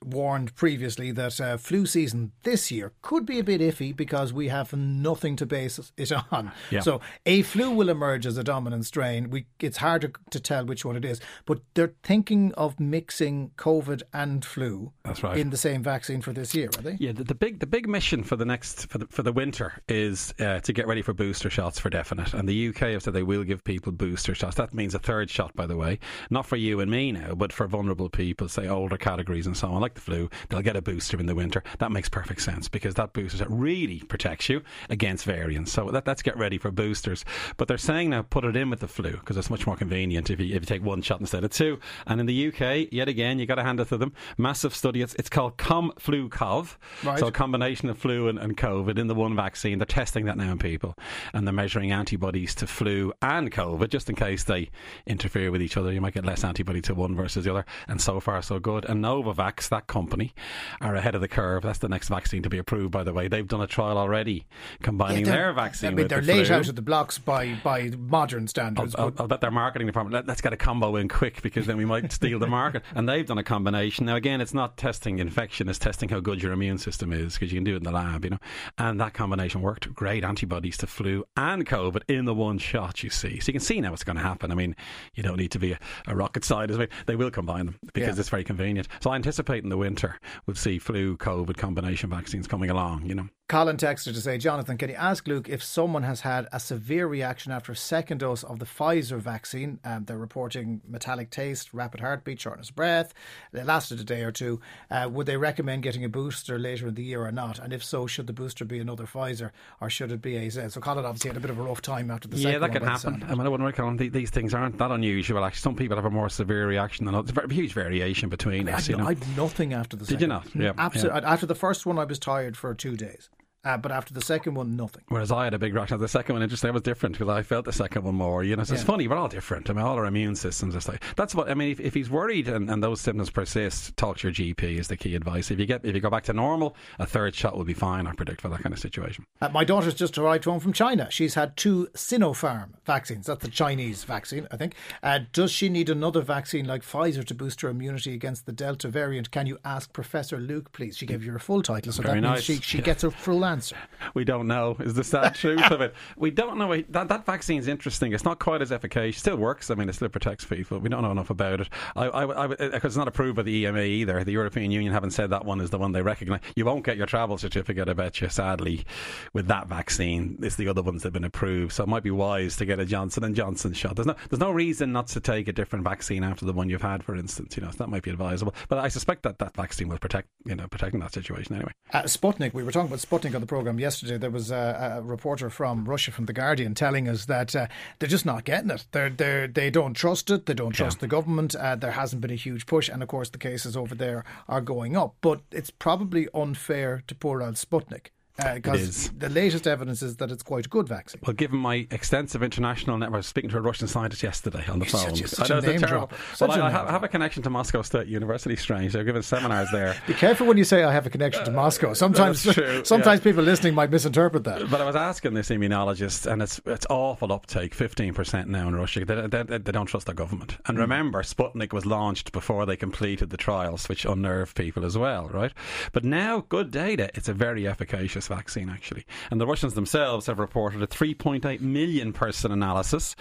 warned 0.04 0.56
previously 0.56 1.12
that 1.12 1.40
uh, 1.40 1.58
flu 1.58 1.86
season 1.86 2.32
this 2.44 2.72
year 2.72 2.94
could 3.02 3.26
be 3.26 3.40
a 3.40 3.44
bit 3.44 3.62
iffy 3.62 3.96
because 3.96 4.34
we 4.34 4.50
have 4.50 4.74
nothing 4.74 5.36
to 5.36 5.46
base 5.46 5.92
it 5.98 6.12
on. 6.32 6.52
Yeah. 6.70 6.82
So 6.82 7.02
a 7.26 7.42
flu 7.42 7.72
will 7.72 7.90
emerge 7.90 8.26
as 8.26 8.38
a 8.38 8.44
dominant 8.44 8.86
strain. 8.86 9.30
We 9.30 9.46
it's 9.60 9.78
hard 9.78 10.02
to, 10.02 10.12
to 10.32 10.40
tell 10.40 10.66
which 10.66 10.86
one 10.86 10.96
it 10.96 11.06
is, 11.06 11.22
but 11.46 11.62
they're 11.74 11.94
thinking 12.04 12.54
of 12.54 12.80
mixing 12.80 13.52
COVID 13.58 14.04
and 14.14 14.44
flu 14.44 14.92
That's 15.04 15.24
right. 15.24 15.38
in 15.38 15.50
the 15.50 15.58
same 15.58 15.84
vaccine 15.84 16.22
for 16.22 16.34
this 16.34 16.54
year, 16.54 16.70
are 16.78 16.82
they? 16.82 16.98
Yeah, 17.00 17.12
the, 17.12 17.24
the 17.24 17.36
big 17.36 17.60
the 17.60 17.68
big 17.68 17.88
mission 17.88 18.24
for 18.24 18.36
the 18.36 18.46
next 18.46 18.88
for 18.88 18.98
the 18.98 19.08
for 19.08 19.24
the 19.24 19.34
winter 19.34 19.82
is 19.88 20.34
uh, 20.40 20.60
to 20.60 20.74
get 20.74 20.88
ready 20.88 21.02
for 21.02 21.14
booster 21.14 21.50
shots 21.50 21.80
for 21.80 21.90
definite. 21.90 22.34
And 22.34 22.48
the 22.48 22.70
UK 22.70 22.78
have 22.78 23.04
said 23.04 23.14
they 23.14 23.24
will 23.24 23.44
give 23.44 23.64
people 23.64 23.92
booster 23.92 24.36
shots. 24.36 24.56
That 24.56 24.74
means 24.74 24.96
a 24.96 25.00
third 25.00 25.30
shot, 25.30 25.56
by 25.56 25.66
the 25.66 25.78
way, 25.78 26.00
not 26.30 26.46
for 26.46 26.56
you 26.56 26.80
and 26.80 26.92
me 26.92 27.12
now, 27.12 27.36
but 27.36 27.54
for 27.54 27.68
vulnerable 27.68 28.10
people, 28.10 28.48
say 28.48 28.68
older 28.68 28.98
categories 28.98 29.48
and 29.48 29.56
so 29.56 29.70
on, 29.70 29.71
like 29.80 29.94
the 29.94 30.02
flu. 30.02 30.30
They'll 30.50 30.62
get 30.62 30.76
a 30.76 30.82
booster 30.82 31.20
in 31.20 31.26
the 31.26 31.36
winter. 31.36 31.64
That 31.80 31.92
makes 31.92 32.10
perfect 32.10 32.42
sense 32.42 32.68
because 32.68 32.96
that 32.96 33.14
booster 33.14 33.46
really 33.50 34.00
protects 34.00 34.50
you 34.50 34.62
against 34.90 35.26
variants. 35.26 35.72
So 35.72 35.90
that, 35.92 36.08
let's 36.08 36.22
get 36.22 36.38
ready 36.38 36.58
for 36.58 36.72
boosters. 36.72 37.24
But 37.58 37.68
they're 37.68 37.78
saying 37.78 38.10
now 38.10 38.24
put 38.24 38.46
it 38.46 38.56
in 38.56 38.70
with 38.70 38.80
the 38.80 38.88
flu 38.88 39.12
because 39.12 39.38
it's 39.38 39.50
much 39.50 39.66
more 39.66 39.76
convenient 39.76 40.30
if 40.30 40.40
you 40.40 40.56
if 40.56 40.62
you 40.64 40.66
take 40.66 40.84
one 40.84 41.02
shot 41.02 41.20
instead 41.20 41.44
of 41.44 41.52
two. 41.52 41.80
And 42.08 42.20
in 42.20 42.26
the 42.26 42.48
UK, 42.48 42.92
yet 42.92 43.08
again, 43.08 43.40
you 43.40 43.46
got 43.46 43.56
to 43.56 43.64
hand 43.64 43.80
it 43.80 43.90
to 43.90 43.98
them. 43.98 44.14
Massive 44.38 44.76
study. 44.76 45.02
It's 45.02 45.14
it's 45.16 45.30
called 45.30 45.58
ComFluCOV. 45.58 46.78
Right. 47.04 47.20
So 47.20 47.28
a 47.28 47.32
combination 47.32 47.90
of 47.90 47.98
flu 47.98 48.28
and, 48.28 48.40
and 48.40 48.58
COVID 48.58 48.98
in 48.98 49.08
the 49.08 49.16
one 49.16 49.36
vaccine. 49.36 49.80
They're 49.80 49.86
testing 49.86 50.26
that 50.26 50.38
now 50.38 50.52
in 50.52 50.60
people, 50.60 50.96
and 51.34 51.48
they're 51.48 51.54
measuring 51.54 51.92
antibodies 51.92 52.56
to 52.56 52.68
flu 52.68 53.14
and 53.22 53.52
COVID 53.52 53.90
just 53.90 54.10
in 54.10 54.16
case 54.16 54.44
they 54.44 54.70
interfere 55.06 55.52
with 55.52 55.62
each 55.62 55.78
other. 55.78 55.92
You 55.92 56.02
might 56.02 56.14
get 56.14 56.26
less 56.26 56.44
antibody 56.44 56.82
to 56.82 56.96
one 56.96 57.16
versus 57.16 57.46
the 57.46 57.52
other. 57.52 57.66
And 57.88 58.02
so 58.02 58.20
far, 58.20 58.42
so 58.42 58.60
good. 58.60 58.86
And 58.86 59.04
Novavax 59.04 59.51
Novavax, 59.56 59.70
that 59.70 59.88
company, 59.88 60.34
are 60.80 60.96
ahead 60.96 61.16
of 61.16 61.22
the 61.22 61.28
curve. 61.28 61.64
That's 61.64 61.80
the 61.80 61.90
next 61.90 62.10
vaccine 62.10 62.44
to 62.44 62.50
be 62.50 62.58
approved, 62.58 62.92
by 62.92 63.04
the 63.04 63.14
way. 63.14 63.28
They've 63.28 63.48
done 63.48 63.62
a 63.62 63.68
trial 63.68 63.98
already 63.98 64.46
combining 64.82 65.26
Yeah, 65.26 65.32
their 65.32 65.54
vaccine 65.54 65.92
I 65.92 65.94
mean, 65.94 66.08
they're 66.08 66.22
the 66.22 66.28
late 66.34 66.48
flu. 66.48 66.56
out 66.58 66.68
of 66.70 66.76
the 66.76 66.82
blocks 66.82 67.18
by 67.18 67.56
by 67.64 67.92
modern 67.98 68.44
I'll, 68.44 68.48
standards. 68.48 68.96
I'll, 68.96 69.12
but 69.12 69.22
I'll 69.22 69.28
bet 69.28 69.42
their 69.42 69.52
marketing 69.52 69.88
department, 69.88 70.14
let, 70.28 70.32
us 70.34 70.42
get 70.42 70.54
a 70.54 70.58
combo 70.58 70.96
in 70.96 71.08
quick 71.08 71.42
because 71.42 71.66
then 71.68 71.78
we 71.78 71.86
might 71.86 72.12
steal 72.12 72.40
the 72.40 72.48
market. 72.48 72.84
And 72.96 73.08
they've 73.08 73.26
done 73.26 73.38
a 73.38 73.44
combination. 73.44 74.06
Now, 74.06 74.16
again, 74.16 74.42
it's 74.42 74.54
not 74.54 74.78
testing 74.78 75.20
infection, 75.20 75.70
it's 75.70 75.80
testing 75.80 76.10
how 76.10 76.20
good 76.20 76.42
your 76.42 76.52
immune 76.52 76.78
system 76.78 77.12
is 77.14 77.34
because 77.34 77.52
you 77.52 77.58
can 77.58 77.64
do 77.64 77.74
it 77.74 77.78
in 77.78 77.84
the 77.84 77.92
lab, 77.92 78.24
you 78.24 78.32
know. 78.32 78.40
And 78.78 79.00
that 79.00 79.14
combination 79.14 79.62
worked. 79.62 79.94
Great 79.94 80.24
antibodies 80.24 80.78
to 80.78 80.88
flu 80.88 81.26
and 81.38 81.66
COVID 81.66 82.02
in 82.08 82.26
the 82.26 82.34
one 82.34 82.58
shot, 82.58 83.04
you 83.04 83.10
see. 83.10 83.40
So 83.40 83.48
you 83.48 83.54
can 83.54 83.60
see 83.62 83.82
now 83.82 83.92
what's 83.92 84.04
going 84.04 84.16
to 84.18 84.22
happen. 84.24 84.52
I 84.52 84.56
mean, 84.56 84.76
you 85.16 85.24
don't 85.24 85.38
need 85.38 85.52
to 85.52 85.60
be 85.60 85.74
a, 85.74 85.80
a 86.08 86.16
rocket 86.16 86.44
scientist. 86.44 86.82
They 87.06 87.16
will 87.16 87.32
combine 87.32 87.66
them 87.66 87.80
because 87.94 88.16
Yeah. 88.16 88.20
it's 88.22 88.30
very 88.30 88.44
convenient. 88.44 88.88
So 89.02 89.10
I 89.12 89.16
anticipate 89.16 89.41
in 89.64 89.70
the 89.70 89.78
winter 89.78 90.20
we'll 90.46 90.56
see 90.56 90.80
flu, 90.80 91.18
COVID 91.18 91.58
combination 91.58 92.10
vaccines 92.10 92.48
coming 92.48 92.70
along, 92.70 93.06
you 93.06 93.16
know. 93.16 93.28
Colin 93.52 93.76
texted 93.76 94.14
to 94.14 94.22
say, 94.22 94.38
Jonathan, 94.38 94.78
can 94.78 94.88
you 94.88 94.96
ask 94.96 95.28
Luke 95.28 95.50
if 95.50 95.62
someone 95.62 96.04
has 96.04 96.22
had 96.22 96.48
a 96.54 96.60
severe 96.60 97.06
reaction 97.06 97.52
after 97.52 97.74
a 97.74 97.76
second 97.76 98.20
dose 98.20 98.44
of 98.44 98.60
the 98.60 98.66
Pfizer 98.66 99.20
vaccine? 99.20 99.78
Um, 99.84 100.06
they're 100.06 100.18
reporting 100.18 100.80
metallic 100.88 101.32
taste, 101.32 101.74
rapid 101.74 102.00
heartbeat, 102.00 102.40
shortness 102.40 102.70
of 102.70 102.78
breath. 102.78 103.14
It 103.52 103.66
lasted 103.66 104.00
a 104.00 104.06
day 104.06 104.24
or 104.24 104.32
two. 104.32 104.62
Uh, 104.90 105.10
would 105.12 105.26
they 105.26 105.36
recommend 105.36 105.84
getting 105.84 106.06
a 106.06 106.08
booster 106.08 106.58
later 106.58 106.88
in 106.88 106.94
the 106.96 107.04
year 107.04 107.26
or 107.26 107.32
not? 107.34 107.60
And 107.60 107.74
if 107.74 107.84
so, 107.84 108.08
should 108.08 108.28
the 108.28 108.32
booster 108.32 108.64
be 108.64 108.80
another 108.80 109.04
Pfizer 109.04 109.52
or 109.82 109.90
should 109.90 110.14
it 110.14 110.22
be 110.22 110.38
AZ? 110.38 110.58
So 110.74 110.80
Colin 110.80 111.04
obviously 111.04 111.32
had 111.32 111.36
a 111.36 111.42
bit 111.42 111.52
of 111.52 111.60
a 111.60 111.64
rough 111.64 111.82
time 111.82 112.10
after 112.10 112.30
the 112.30 112.38
yeah, 112.38 112.52
second 112.54 112.62
that 112.62 112.72
one 112.72 112.80
can 112.80 112.88
happen. 112.88 113.24
I 113.28 113.36
mean, 113.36 113.46
I 113.46 113.50
wouldn't 113.50 113.68
recommend 113.68 114.00
th- 114.00 114.14
these 114.14 114.30
things 114.30 114.54
aren't 114.54 114.78
that 114.78 114.92
unusual. 114.92 115.44
Actually, 115.44 115.60
some 115.60 115.76
people 115.76 115.98
have 115.98 116.06
a 116.06 116.10
more 116.10 116.30
severe 116.30 116.68
reaction 116.68 117.06
than 117.06 117.16
others. 117.16 117.34
There's 117.34 117.52
a 117.52 117.54
huge 117.54 117.74
variation 117.74 118.30
between 118.30 118.70
us. 118.70 118.86
I'd, 118.86 118.90
You 118.92 118.96
know, 118.96 119.08
I'd 119.08 119.36
nothing 119.36 119.74
after 119.74 119.98
the 119.98 120.06
Did 120.06 120.22
second. 120.22 120.22
you 120.22 120.28
not? 120.28 120.56
Yeah, 120.56 120.72
Absolutely. 120.78 121.22
After 121.24 121.46
the 121.46 121.56
first 121.56 121.86
one, 121.86 122.00
I 122.00 122.06
was 122.06 122.18
tired 122.18 122.56
for 122.56 122.74
two 122.74 122.96
days. 122.96 123.30
Uh, 123.64 123.78
but 123.78 123.92
after 123.92 124.14
the 124.14 124.22
second 124.22 124.56
one, 124.56 124.76
nothing. 124.76 125.04
Whereas 125.10 125.32
I 125.32 125.44
had 125.44 125.54
a 125.54 125.60
big 125.60 125.74
reaction. 125.76 126.00
The 126.00 126.08
second 126.08 126.34
one, 126.34 126.42
interesting, 126.42 126.70
I 126.70 126.74
was 126.74 126.82
different 126.82 127.14
because 127.18 127.30
I 127.30 127.44
felt 127.44 127.66
the 127.66 127.72
second 127.72 128.04
one 128.04 128.16
more. 128.16 128.44
You 128.44 128.56
know, 128.56 128.64
so 128.64 128.74
it's 128.74 128.82
Yeah. 128.84 128.88
funny. 128.88 129.08
We're 129.08 129.18
all 129.18 129.28
different. 129.28 129.70
I 129.70 129.74
mean, 129.74 129.84
all 129.86 129.96
our 129.96 130.06
immune 130.06 130.36
systems 130.36 130.76
are 130.76 130.92
like 130.92 131.04
that's 131.16 131.36
what 131.36 131.50
I 131.50 131.54
mean. 131.54 131.72
If, 131.72 131.80
if 131.80 131.94
he's 131.94 132.10
worried 132.10 132.48
and, 132.48 132.70
and 132.72 132.82
those 132.84 133.02
symptoms 133.02 133.30
persist, 133.30 133.96
talk 133.98 134.18
to 134.18 134.28
your 134.30 134.34
GP 134.34 134.80
is 134.80 134.88
the 134.88 134.98
key 134.98 135.16
advice. 135.16 135.52
If 135.52 135.60
you 135.60 135.66
get 135.68 135.86
if 135.86 135.94
you 135.94 136.02
go 136.02 136.10
back 136.10 136.24
to 136.24 136.34
normal, 136.34 136.76
a 136.98 137.06
third 137.06 137.36
shot 137.36 137.56
will 137.56 137.64
be 137.64 137.74
fine. 137.76 138.08
I 138.08 138.14
predict 138.14 138.42
for 138.42 138.50
that 138.50 138.64
kind 138.64 138.74
of 138.74 138.80
situation. 138.80 139.26
Uh, 139.42 139.50
my 139.50 139.64
daughter's 139.64 139.94
just 139.94 140.18
arrived 140.18 140.46
home 140.46 140.60
from 140.60 140.74
China. 140.74 141.08
She's 141.12 141.36
had 141.36 141.56
two 141.56 141.88
Sinopharm 141.96 142.70
vaccines. 142.86 143.28
That's 143.28 143.44
the 143.44 143.50
Chinese 143.52 144.04
vaccine, 144.06 144.48
I 144.52 144.58
think. 144.58 144.74
Uh, 145.04 145.20
does 145.34 145.52
she 145.52 145.70
need 145.70 145.90
another 145.90 146.22
vaccine 146.22 146.66
like 146.66 146.82
Pfizer 146.82 147.24
to 147.26 147.36
boost 147.36 147.62
her 147.62 147.70
immunity 147.70 148.14
against 148.14 148.46
the 148.48 148.52
Delta 148.52 148.88
variant? 148.90 149.32
Can 149.32 149.46
you 149.48 149.58
ask 149.64 149.94
Professor 149.94 150.38
Luke, 150.40 150.72
please? 150.72 150.98
She 150.98 151.06
gave 151.06 151.24
you 151.24 151.32
her 151.32 151.40
full 151.40 151.62
title, 151.62 151.92
so 151.92 152.02
Very 152.04 152.22
that 152.22 152.28
means 152.28 152.44
she, 152.44 152.56
she 152.60 152.80
Yeah. 152.80 152.84
gets 152.86 153.04
her 153.04 153.12
full 153.12 153.44
answer. 153.52 153.76
We 154.14 154.24
don't 154.24 154.48
know. 154.48 154.78
Is 154.80 154.94
the 154.94 155.04
sad 155.04 155.36
truth 155.36 155.70
of 155.72 155.82
it? 155.82 155.94
We 156.16 156.32
don't 156.32 156.58
know. 156.58 156.82
That 156.90 157.10
that 157.10 157.26
vaccine's 157.26 157.68
interesting. 157.68 158.14
It's 158.14 158.24
not 158.24 158.40
quite 158.40 158.62
as 158.62 158.72
efficacious. 158.72 159.18
It 159.18 159.22
Still 159.22 159.38
works. 159.38 159.70
I 159.70 159.76
mean, 159.76 159.90
it 159.90 159.94
still 159.94 160.10
protects 160.10 160.46
people. 160.46 160.80
We 160.80 160.90
don't 160.90 161.04
know 161.04 161.12
enough 161.12 161.30
about 161.30 161.62
it. 161.62 161.70
I, 161.96 162.06
I, 162.06 162.44
I, 162.44 162.48
because 162.48 162.84
it's 162.86 162.98
not 162.98 163.08
approved 163.08 163.36
by 163.36 163.44
the 163.44 163.52
EMA 163.66 163.82
either. 163.82 164.24
The 164.24 164.32
European 164.32 164.72
Union 164.72 164.94
haven't 164.94 165.12
said 165.12 165.30
that 165.30 165.46
one 165.46 165.62
is 165.62 165.70
the 165.70 165.78
one 165.78 165.92
they 165.92 166.02
recognise. 166.02 166.42
You 166.56 166.66
won't 166.66 166.86
get 166.86 166.98
your 166.98 167.06
travel 167.06 167.38
certificate, 167.38 167.88
I 167.90 167.94
bet 167.94 168.22
you. 168.22 168.30
Sadly, 168.30 168.86
with 169.34 169.48
that 169.48 169.68
vaccine, 169.68 170.38
it's 170.42 170.56
the 170.56 170.68
other 170.68 170.82
ones 170.82 171.04
that 171.04 171.08
have 171.08 171.14
been 171.14 171.24
approved. 171.24 171.74
So 171.74 171.84
it 171.84 171.88
might 171.88 172.04
be 172.04 172.12
wise 172.12 172.56
to 172.58 172.66
get 172.66 172.80
a 172.80 172.86
Johnson 172.86 173.24
and 173.24 173.36
Johnson 173.36 173.74
shot. 173.74 173.96
There's 173.96 174.08
no 174.08 174.16
there's 174.30 174.40
no 174.40 174.52
reason 174.52 174.92
not 174.92 175.08
to 175.08 175.20
take 175.20 175.48
a 175.48 175.54
different 175.54 175.84
vaccine 175.84 176.24
after 176.24 176.46
the 176.46 176.54
one 176.54 176.70
you've 176.70 176.82
had, 176.82 177.04
for 177.04 177.16
instance. 177.16 177.58
You 177.58 177.64
know, 177.64 177.72
so 177.72 177.78
that 177.78 177.90
might 177.90 178.04
be 178.04 178.12
advisable. 178.12 178.54
But 178.70 178.80
I 178.80 178.88
suspect 178.88 179.24
that 179.24 179.40
that 179.40 179.56
vaccine 179.56 179.88
will 179.88 179.98
protect 179.98 180.30
you 180.46 180.56
know 180.56 180.68
protect 180.68 180.94
in 180.94 181.00
that 181.02 181.14
situation 181.14 181.56
anyway. 181.56 181.74
Uh, 181.94 182.04
Sputnik, 182.04 182.54
we 182.54 182.64
were 182.64 182.72
talking 182.72 182.88
about 182.88 183.00
Sputnik 183.00 183.34
the 183.42 183.48
programme 183.48 183.80
yesterday. 183.80 184.18
There 184.18 184.30
was 184.30 184.52
a, 184.52 184.98
a 184.98 185.02
reporter 185.02 185.50
from 185.50 185.86
Russia, 185.86 186.12
from 186.12 186.26
The 186.26 186.34
Guardian, 186.34 186.74
telling 186.74 187.08
us 187.08 187.26
that 187.26 187.56
uh, 187.56 187.68
they're 188.00 188.10
just 188.10 188.26
not 188.26 188.46
getting 188.46 188.70
it. 188.70 188.86
They're, 188.92 189.10
they're, 189.10 189.48
they 189.48 189.70
don't 189.70 189.94
trust 189.94 190.30
it. 190.30 190.46
They 190.46 190.54
don't 190.54 190.72
trust 190.72 191.00
the 191.00 191.08
government. 191.08 191.56
Uh, 191.56 191.76
there 191.76 191.92
hasn't 191.92 192.22
been 192.22 192.32
a 192.32 192.36
huge 192.36 192.66
push. 192.66 192.88
And 192.90 193.04
of 193.04 193.10
course, 193.10 193.30
the 193.30 193.38
cases 193.38 193.76
over 193.76 193.96
there 193.96 194.24
are 194.48 194.62
going 194.62 194.96
up. 194.96 195.16
But 195.22 195.42
it's 195.52 195.70
probably 195.70 196.28
unfair 196.34 197.04
to 197.08 197.16
poor 197.16 197.42
old 197.42 197.56
Sputnik. 197.56 198.08
Because 198.38 198.82
is. 198.82 199.10
the 199.12 199.30
latest 199.30 199.68
evidence 199.68 200.02
is 200.02 200.16
that 200.18 200.32
it's 200.32 200.42
quite 200.44 200.66
a 200.66 200.70
good 200.70 200.88
vaccine. 200.88 201.22
Well, 201.26 201.34
given 201.34 201.60
my 201.60 201.86
extensive 201.92 202.42
international 202.42 202.98
network, 202.98 203.16
I 203.16 203.18
was 203.18 203.28
speaking 203.28 203.50
to 203.52 203.58
a 203.58 203.62
Russian 203.62 203.88
scientist 203.88 204.24
yesterday 204.24 204.64
on 204.68 204.80
the 204.80 204.86
phone. 204.86 205.02
such 205.16 205.22
a- 205.22 205.28
such 205.28 205.52
I 205.52 205.56
know, 205.56 205.60
a 205.60 205.62
name 205.72 205.80
terrible. 205.82 206.08
Well, 206.12 206.20
Such 206.36 206.50
a 206.50 206.54
I, 206.54 206.56
I 206.56 206.62
name 206.64 206.72
have, 206.72 206.88
I 206.88 206.92
have 206.92 207.04
a 207.04 207.08
connection 207.08 207.44
to 207.44 207.50
Moscow 207.50 207.82
State 207.82 208.08
University. 208.08 208.56
Strange, 208.56 208.94
they're 208.94 209.04
giving 209.04 209.22
seminars 209.22 209.70
there. 209.72 209.96
Be 210.08 210.14
careful 210.14 210.48
when 210.48 210.58
you 210.58 210.64
say 210.64 210.84
I 210.84 210.92
have 210.92 211.06
a 211.06 211.10
connection 211.10 211.46
to 211.46 211.52
Moscow. 211.52 211.94
Sometimes, 211.94 212.42
true, 212.44 212.82
sometimes 212.86 213.20
yeah. 213.20 213.24
people 213.32 213.44
listening 213.44 213.76
might 213.76 213.92
misinterpret 213.92 214.44
that. 214.46 214.70
But 214.72 214.82
I 214.82 214.86
was 214.86 214.96
asking 214.96 215.34
this 215.34 215.50
immunologist, 215.50 216.32
and 216.32 216.42
it's 216.42 216.60
it's 216.66 216.88
awful 216.90 217.32
uptake, 217.32 217.74
fifteen 217.76 218.14
percent 218.14 218.48
now 218.50 218.68
in 218.68 218.76
Russia. 218.76 219.06
They, 219.06 219.28
they, 219.28 219.44
they 219.58 219.72
don't 219.72 219.86
trust 219.88 220.06
their 220.08 220.16
government. 220.16 220.58
And 220.66 220.78
Hmm. 220.78 220.82
remember, 220.82 221.22
Sputnik 221.22 221.74
was 221.74 221.86
launched 221.86 222.32
before 222.32 222.66
they 222.66 222.76
completed 222.78 223.30
the 223.30 223.38
trials, 223.38 223.88
which 223.90 224.06
unnerved 224.06 224.56
people 224.56 224.86
as 224.86 224.98
well, 224.98 225.28
right? 225.30 225.52
But 225.92 226.04
now, 226.04 226.46
good 226.50 226.72
data. 226.72 227.10
It's 227.14 227.28
a 227.30 227.34
very 227.34 227.68
efficacious 227.68 228.21
vaccine, 228.28 228.70
actually. 228.70 229.06
And 229.30 229.40
the 229.42 229.48
Russians 229.48 229.74
themselves 229.74 230.26
have 230.28 230.40
reported 230.40 230.82
a 230.82 230.88
3.8 230.88 231.62
million 231.62 232.14
person 232.14 232.52
analysis, 232.52 233.16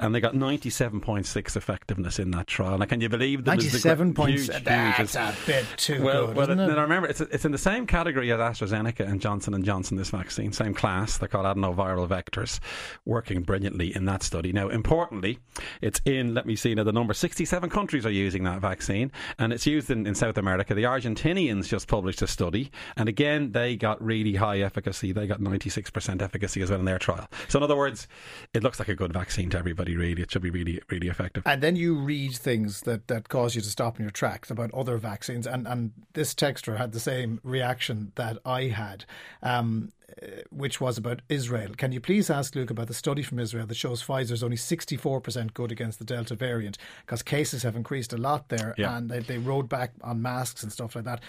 and 0.00 0.14
they 0.14 0.20
got 0.20 0.34
97.6 0.34 1.56
effectiveness 1.56 2.18
in 2.18 2.30
that 2.32 2.46
trial. 2.46 2.78
Now, 2.78 2.86
can 2.86 3.00
you 3.00 3.08
believe 3.08 3.44
that? 3.44 3.52
Ninety-seven 3.56 4.14
points. 4.14 4.46
Huge, 4.46 4.54
huge. 4.54 4.64
That's 4.64 5.14
a 5.16 5.34
bit 5.46 5.66
too 5.76 6.02
Well, 6.02 6.26
good, 6.28 6.36
well, 6.36 6.50
isn't 6.50 6.60
it? 6.60 6.66
now 6.74 6.82
remember, 6.82 7.08
it's, 7.08 7.20
it's 7.20 7.44
in 7.44 7.52
the 7.52 7.58
same 7.58 7.86
category 7.86 8.30
as 8.32 8.38
AstraZeneca 8.38 9.00
and 9.08 9.20
Johnson 9.20 9.54
and 9.54 9.64
Johnson. 9.64 9.96
This 9.96 10.10
vaccine, 10.10 10.52
same 10.52 10.74
class. 10.74 11.18
They're 11.18 11.28
called 11.28 11.46
adenoviral 11.46 12.08
vectors, 12.08 12.60
working 13.04 13.42
brilliantly 13.42 13.94
in 13.94 14.04
that 14.06 14.22
study. 14.22 14.52
Now, 14.52 14.68
importantly, 14.68 15.38
it's 15.80 16.00
in. 16.04 16.34
Let 16.34 16.46
me 16.46 16.56
see 16.56 16.74
now. 16.74 16.84
The 16.84 16.92
number 16.92 17.14
sixty-seven 17.14 17.70
countries 17.70 18.04
are 18.06 18.10
using 18.10 18.44
that 18.44 18.60
vaccine, 18.60 19.10
and 19.38 19.52
it's 19.52 19.66
used 19.66 19.90
in, 19.90 20.06
in 20.06 20.14
South 20.14 20.38
America. 20.38 20.74
The 20.74 20.84
Argentinians 20.84 21.68
just 21.68 21.88
published 21.88 22.22
a 22.22 22.26
study, 22.26 22.70
and 22.96 23.08
again, 23.08 23.52
they 23.52 23.76
got 23.76 24.02
really 24.02 24.34
high 24.34 24.45
efficacy. 24.54 25.12
They 25.12 25.26
got 25.26 25.40
ninety-six 25.40 25.90
percent 25.90 26.22
efficacy 26.22 26.62
as 26.62 26.70
well 26.70 26.78
in 26.78 26.84
their 26.84 26.98
trial. 26.98 27.28
So, 27.48 27.58
in 27.58 27.62
other 27.62 27.76
words, 27.76 28.06
it 28.54 28.62
looks 28.62 28.78
like 28.78 28.88
a 28.88 28.94
good 28.94 29.12
vaccine 29.12 29.50
to 29.50 29.58
everybody. 29.58 29.96
Really, 29.96 30.22
it 30.22 30.30
should 30.30 30.42
be 30.42 30.50
really, 30.50 30.80
really 30.90 31.08
effective. 31.08 31.42
And 31.46 31.62
then 31.62 31.76
you 31.76 31.96
read 31.96 32.34
things 32.34 32.82
that, 32.82 33.08
that 33.08 33.28
cause 33.28 33.54
you 33.54 33.60
to 33.60 33.68
stop 33.68 33.98
in 33.98 34.04
your 34.04 34.10
tracks 34.10 34.50
about 34.50 34.72
other 34.72 34.98
vaccines. 34.98 35.46
And, 35.46 35.66
and 35.66 35.92
this 36.12 36.34
texter 36.34 36.76
had 36.76 36.92
the 36.92 37.00
same 37.00 37.40
reaction 37.42 38.12
that 38.14 38.38
I 38.44 38.64
had, 38.64 39.04
um, 39.42 39.92
Uh, 40.22 40.28
which 40.50 40.80
was 40.80 40.96
about 40.96 41.20
Israel. 41.28 41.72
Can 41.76 41.92
you 41.92 42.00
please 42.00 42.30
ask 42.30 42.54
Luke 42.54 42.70
about 42.70 42.86
the 42.86 42.94
study 42.94 43.22
from 43.22 43.38
Israel 43.38 43.66
that 43.66 43.74
shows 43.74 44.02
Pfizer's 44.02 44.42
only 44.42 44.56
64% 44.56 45.52
good 45.52 45.70
against 45.70 45.98
the 45.98 46.06
Delta 46.06 46.34
variant? 46.34 46.78
Because 47.04 47.22
cases 47.22 47.62
have 47.64 47.76
increased 47.76 48.14
a 48.14 48.16
lot 48.16 48.48
there 48.48 48.74
Yeah. 48.78 48.96
and 48.96 49.10
they, 49.10 49.18
they 49.18 49.36
rode 49.36 49.68
back 49.68 49.92
on 50.00 50.22
masks 50.22 50.62
and 50.62 50.72
stuff 50.72 50.96
like 50.96 51.04
that. 51.04 51.20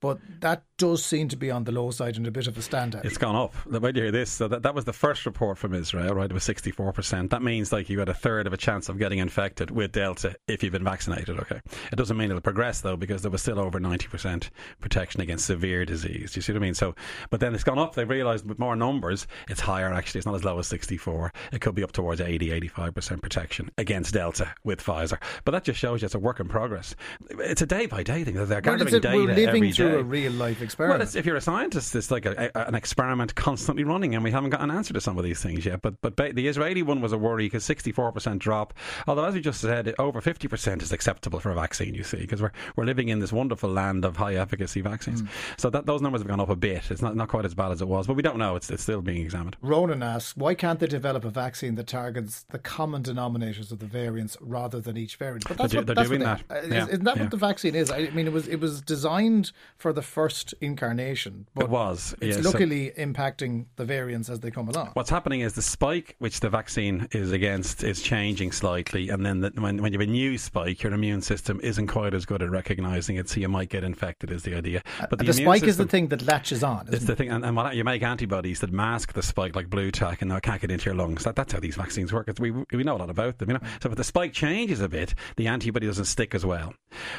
But 0.00 0.18
that 0.40 0.64
does 0.76 1.02
seem 1.02 1.28
to 1.28 1.36
be 1.36 1.50
on 1.50 1.64
the 1.64 1.72
low 1.72 1.90
side 1.90 2.18
and 2.18 2.26
a 2.26 2.30
bit 2.30 2.46
of 2.46 2.58
a 2.58 2.60
standout. 2.60 3.06
It's 3.06 3.16
gone 3.16 3.34
up. 3.36 3.54
Way 3.64 3.92
you 3.94 4.02
hear 4.02 4.10
this, 4.10 4.30
so 4.30 4.46
that, 4.48 4.62
that 4.64 4.74
was 4.74 4.84
the 4.84 4.92
first 4.92 5.24
report 5.24 5.56
from 5.56 5.72
Israel, 5.72 6.14
right? 6.14 6.30
It 6.30 6.34
was 6.34 6.42
64%. 6.46 7.30
That 7.30 7.40
means 7.42 7.72
like 7.72 7.88
you 7.88 7.98
had 8.00 8.10
a 8.10 8.14
third 8.14 8.46
of 8.46 8.52
a 8.52 8.58
chance 8.58 8.90
of 8.90 8.98
getting 8.98 9.18
infected 9.20 9.70
with 9.70 9.92
Delta 9.92 10.36
if 10.46 10.62
you've 10.62 10.72
been 10.72 10.84
vaccinated, 10.84 11.38
okay? 11.40 11.62
It 11.90 11.96
doesn't 11.96 12.18
mean 12.18 12.28
it'll 12.28 12.42
progress 12.42 12.82
though, 12.82 12.96
because 12.98 13.22
there 13.22 13.30
was 13.30 13.40
still 13.40 13.58
over 13.58 13.80
90% 13.80 14.50
protection 14.80 15.22
against 15.22 15.46
severe 15.46 15.86
disease. 15.86 16.32
Do 16.32 16.38
you 16.38 16.42
see 16.42 16.52
what 16.52 16.58
I 16.58 16.62
mean? 16.66 16.74
So, 16.74 16.94
but 17.30 17.40
then 17.40 17.54
it's 17.54 17.64
gone 17.64 17.78
up. 17.78 17.94
They've 17.94 18.06
realised 18.06 18.33
with 18.42 18.58
more 18.58 18.74
numbers, 18.74 19.26
it's 19.48 19.60
higher 19.60 19.92
actually. 19.92 20.18
It's 20.20 20.26
not 20.26 20.34
as 20.34 20.44
low 20.44 20.58
as 20.58 20.66
64. 20.66 21.32
It 21.52 21.60
could 21.60 21.74
be 21.74 21.84
up 21.84 21.92
towards 21.92 22.20
80, 22.20 22.48
85% 22.70 23.22
protection 23.22 23.70
against 23.78 24.14
Delta 24.14 24.52
with 24.64 24.82
Pfizer. 24.82 25.18
But 25.44 25.52
that 25.52 25.64
just 25.64 25.78
shows 25.78 26.02
you 26.02 26.06
it's 26.06 26.14
a 26.14 26.18
work 26.18 26.40
in 26.40 26.48
progress. 26.48 26.96
It's 27.30 27.62
a 27.62 27.66
day 27.66 27.86
by 27.86 28.02
day 28.02 28.24
thing. 28.24 28.34
They're 28.34 28.46
Well, 28.46 28.60
gathering 28.60 28.94
a- 28.94 29.00
data 29.00 29.16
we're 29.16 29.26
living 29.28 29.48
every 29.48 29.72
through 29.72 29.90
day. 29.92 30.00
a 30.00 30.02
real 30.02 30.32
life 30.32 30.58
Well, 30.58 30.64
experiment. 30.64 31.02
it's, 31.02 31.14
if 31.14 31.26
you're 31.26 31.36
a 31.36 31.40
scientist, 31.40 31.94
it's 31.94 32.10
like 32.10 32.26
a, 32.26 32.50
a, 32.54 32.60
an 32.68 32.74
experiment 32.74 33.34
constantly 33.34 33.84
running, 33.84 34.14
and 34.14 34.24
we 34.24 34.30
haven't 34.30 34.50
got 34.50 34.60
an 34.62 34.70
answer 34.70 34.92
to 34.94 35.00
some 35.00 35.18
of 35.18 35.24
these 35.24 35.42
things 35.42 35.64
yet. 35.66 35.82
But 35.82 36.00
but 36.00 36.16
ba- 36.16 36.32
the 36.32 36.48
Israeli 36.48 36.82
one 36.82 37.00
was 37.00 37.12
a 37.12 37.18
worry 37.18 37.44
because 37.46 37.64
64% 37.64 38.38
drop. 38.38 38.74
Although, 39.06 39.24
as 39.24 39.34
we 39.34 39.40
just 39.40 39.60
said, 39.60 39.94
over 39.98 40.20
50% 40.20 40.82
is 40.82 40.92
acceptable 40.92 41.40
for 41.40 41.50
a 41.50 41.54
vaccine. 41.54 41.94
You 41.94 42.04
see, 42.04 42.18
because 42.18 42.40
we're 42.42 42.52
we're 42.76 42.84
living 42.84 43.08
in 43.08 43.18
this 43.20 43.32
wonderful 43.32 43.70
land 43.70 44.04
of 44.04 44.16
high 44.16 44.34
efficacy 44.34 44.80
vaccines. 44.80 45.22
Mm. 45.22 45.28
So 45.58 45.70
that 45.70 45.86
those 45.86 46.00
numbers 46.02 46.20
have 46.22 46.28
gone 46.28 46.40
up 46.40 46.48
a 46.50 46.56
bit. 46.56 46.90
It's 46.90 47.02
not 47.02 47.16
not 47.16 47.28
quite 47.28 47.44
as 47.44 47.54
bad 47.54 47.72
as 47.72 47.80
it 47.82 47.88
was, 47.88 48.06
but 48.06 48.14
we 48.16 48.22
don't 48.24 48.38
know. 48.38 48.56
It's, 48.56 48.70
it's 48.70 48.82
still 48.82 49.02
being 49.02 49.22
examined. 49.22 49.56
Ronan 49.62 50.02
asks, 50.02 50.36
why 50.36 50.54
can't 50.54 50.80
they 50.80 50.86
develop 50.88 51.24
a 51.24 51.30
vaccine 51.30 51.74
that 51.76 51.86
targets 51.86 52.44
the 52.50 52.58
common 52.58 53.02
denominators 53.02 53.70
of 53.70 53.78
the 53.78 53.86
variants 53.86 54.36
rather 54.40 54.80
than 54.80 54.96
each 54.96 55.16
variant? 55.16 55.46
But 55.46 55.58
that's 55.58 55.72
They're 55.72 55.82
what, 55.82 55.86
that's 55.94 56.08
they're 56.08 56.18
what 56.18 56.24
doing 56.24 56.38
they- 56.48 56.60
that. 56.60 56.72
uh, 56.72 56.74
Yeah, 56.74 56.86
Isn't 56.88 57.04
that 57.04 57.16
yeah. 57.16 57.22
what 57.22 57.30
the 57.30 57.36
vaccine 57.36 57.74
is? 57.74 57.90
I 57.90 58.08
mean, 58.10 58.26
it 58.26 58.32
was 58.32 58.48
it 58.48 58.60
was 58.60 58.80
designed 58.80 59.52
for 59.76 59.92
the 59.92 60.02
first 60.02 60.54
incarnation, 60.60 61.46
but 61.54 61.64
It 61.64 61.70
was. 61.70 62.14
it's 62.20 62.36
yeah, 62.36 62.42
so- 62.42 62.50
luckily 62.50 62.92
impacting 62.98 63.66
the 63.76 63.84
variants 63.84 64.28
as 64.28 64.40
they 64.40 64.50
come 64.50 64.68
along. 64.68 64.90
What's 64.94 65.10
happening 65.10 65.40
is 65.40 65.54
the 65.54 65.62
spike, 65.62 66.16
which 66.18 66.40
the 66.40 66.48
vaccine 66.50 67.08
is 67.12 67.32
against, 67.32 67.82
is 67.84 68.00
changing 68.02 68.52
slightly, 68.52 69.08
and 69.08 69.24
then 69.24 69.40
the, 69.40 69.50
when 69.56 69.82
when 69.82 69.92
you 69.92 69.98
have 69.98 70.08
a 70.08 70.10
new 70.10 70.38
spike, 70.38 70.82
your 70.82 70.92
immune 70.92 71.20
system 71.22 71.60
isn't 71.62 71.86
quite 71.88 72.14
as 72.14 72.24
good 72.26 72.42
at 72.42 72.50
recognizing 72.50 73.16
it, 73.16 73.28
so 73.28 73.40
you 73.40 73.48
might 73.48 73.68
get 73.68 73.84
infected. 73.84 74.30
Is 74.30 74.42
the 74.44 74.54
idea? 74.56 74.82
But 75.10 75.18
the, 75.18 75.24
immune 75.24 75.44
spike 75.44 75.64
is 75.64 75.76
the 75.76 75.86
thing 75.86 76.08
that 76.08 76.22
latches 76.26 76.62
on. 76.62 76.86
It's 76.86 76.96
Isn't 76.96 77.06
the 77.06 77.12
it? 77.12 77.16
thing, 77.16 77.30
and, 77.30 77.44
and 77.44 77.56
what, 77.56 77.74
you 77.76 77.84
make 77.84 78.02
antibodies 78.04 78.60
that 78.60 78.72
mask 78.72 79.12
the 79.12 79.22
spike, 79.22 79.56
like 79.56 79.68
Blu 79.68 79.90
Tack, 79.90 80.22
and 80.22 80.30
it 80.30 80.42
can't 80.42 80.60
get 80.60 80.70
into 80.70 80.86
your 80.86 80.94
lungs. 80.94 81.24
That, 81.24 81.36
that's 81.36 81.52
how 81.52 81.60
these 81.60 81.76
vaccines 81.76 82.12
work. 82.12 82.30
We 82.38 82.50
we 82.50 82.84
know 82.84 82.96
a 82.96 82.98
lot 82.98 83.10
about 83.10 83.38
them, 83.38 83.50
you 83.50 83.54
know. 83.54 83.66
So 83.82 83.90
if 83.90 83.96
the 83.96 84.04
spike 84.04 84.32
changes 84.32 84.80
a 84.80 84.88
bit, 84.88 85.14
the 85.36 85.48
antibody 85.48 85.86
doesn't 85.86 86.04
stick 86.04 86.34
as 86.34 86.44
well. 86.44 86.74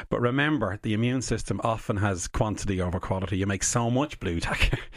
But 0.08 0.20
remember, 0.20 0.78
the 0.82 0.94
immune 0.94 1.22
system 1.22 1.60
often 1.62 1.98
has 1.98 2.28
quantity 2.28 2.80
over 2.80 3.00
quality. 3.00 3.36
You 3.36 3.46
make 3.46 3.64
so 3.64 3.90
much 3.90 4.18
Blu 4.20 4.40
Tack. 4.40 4.80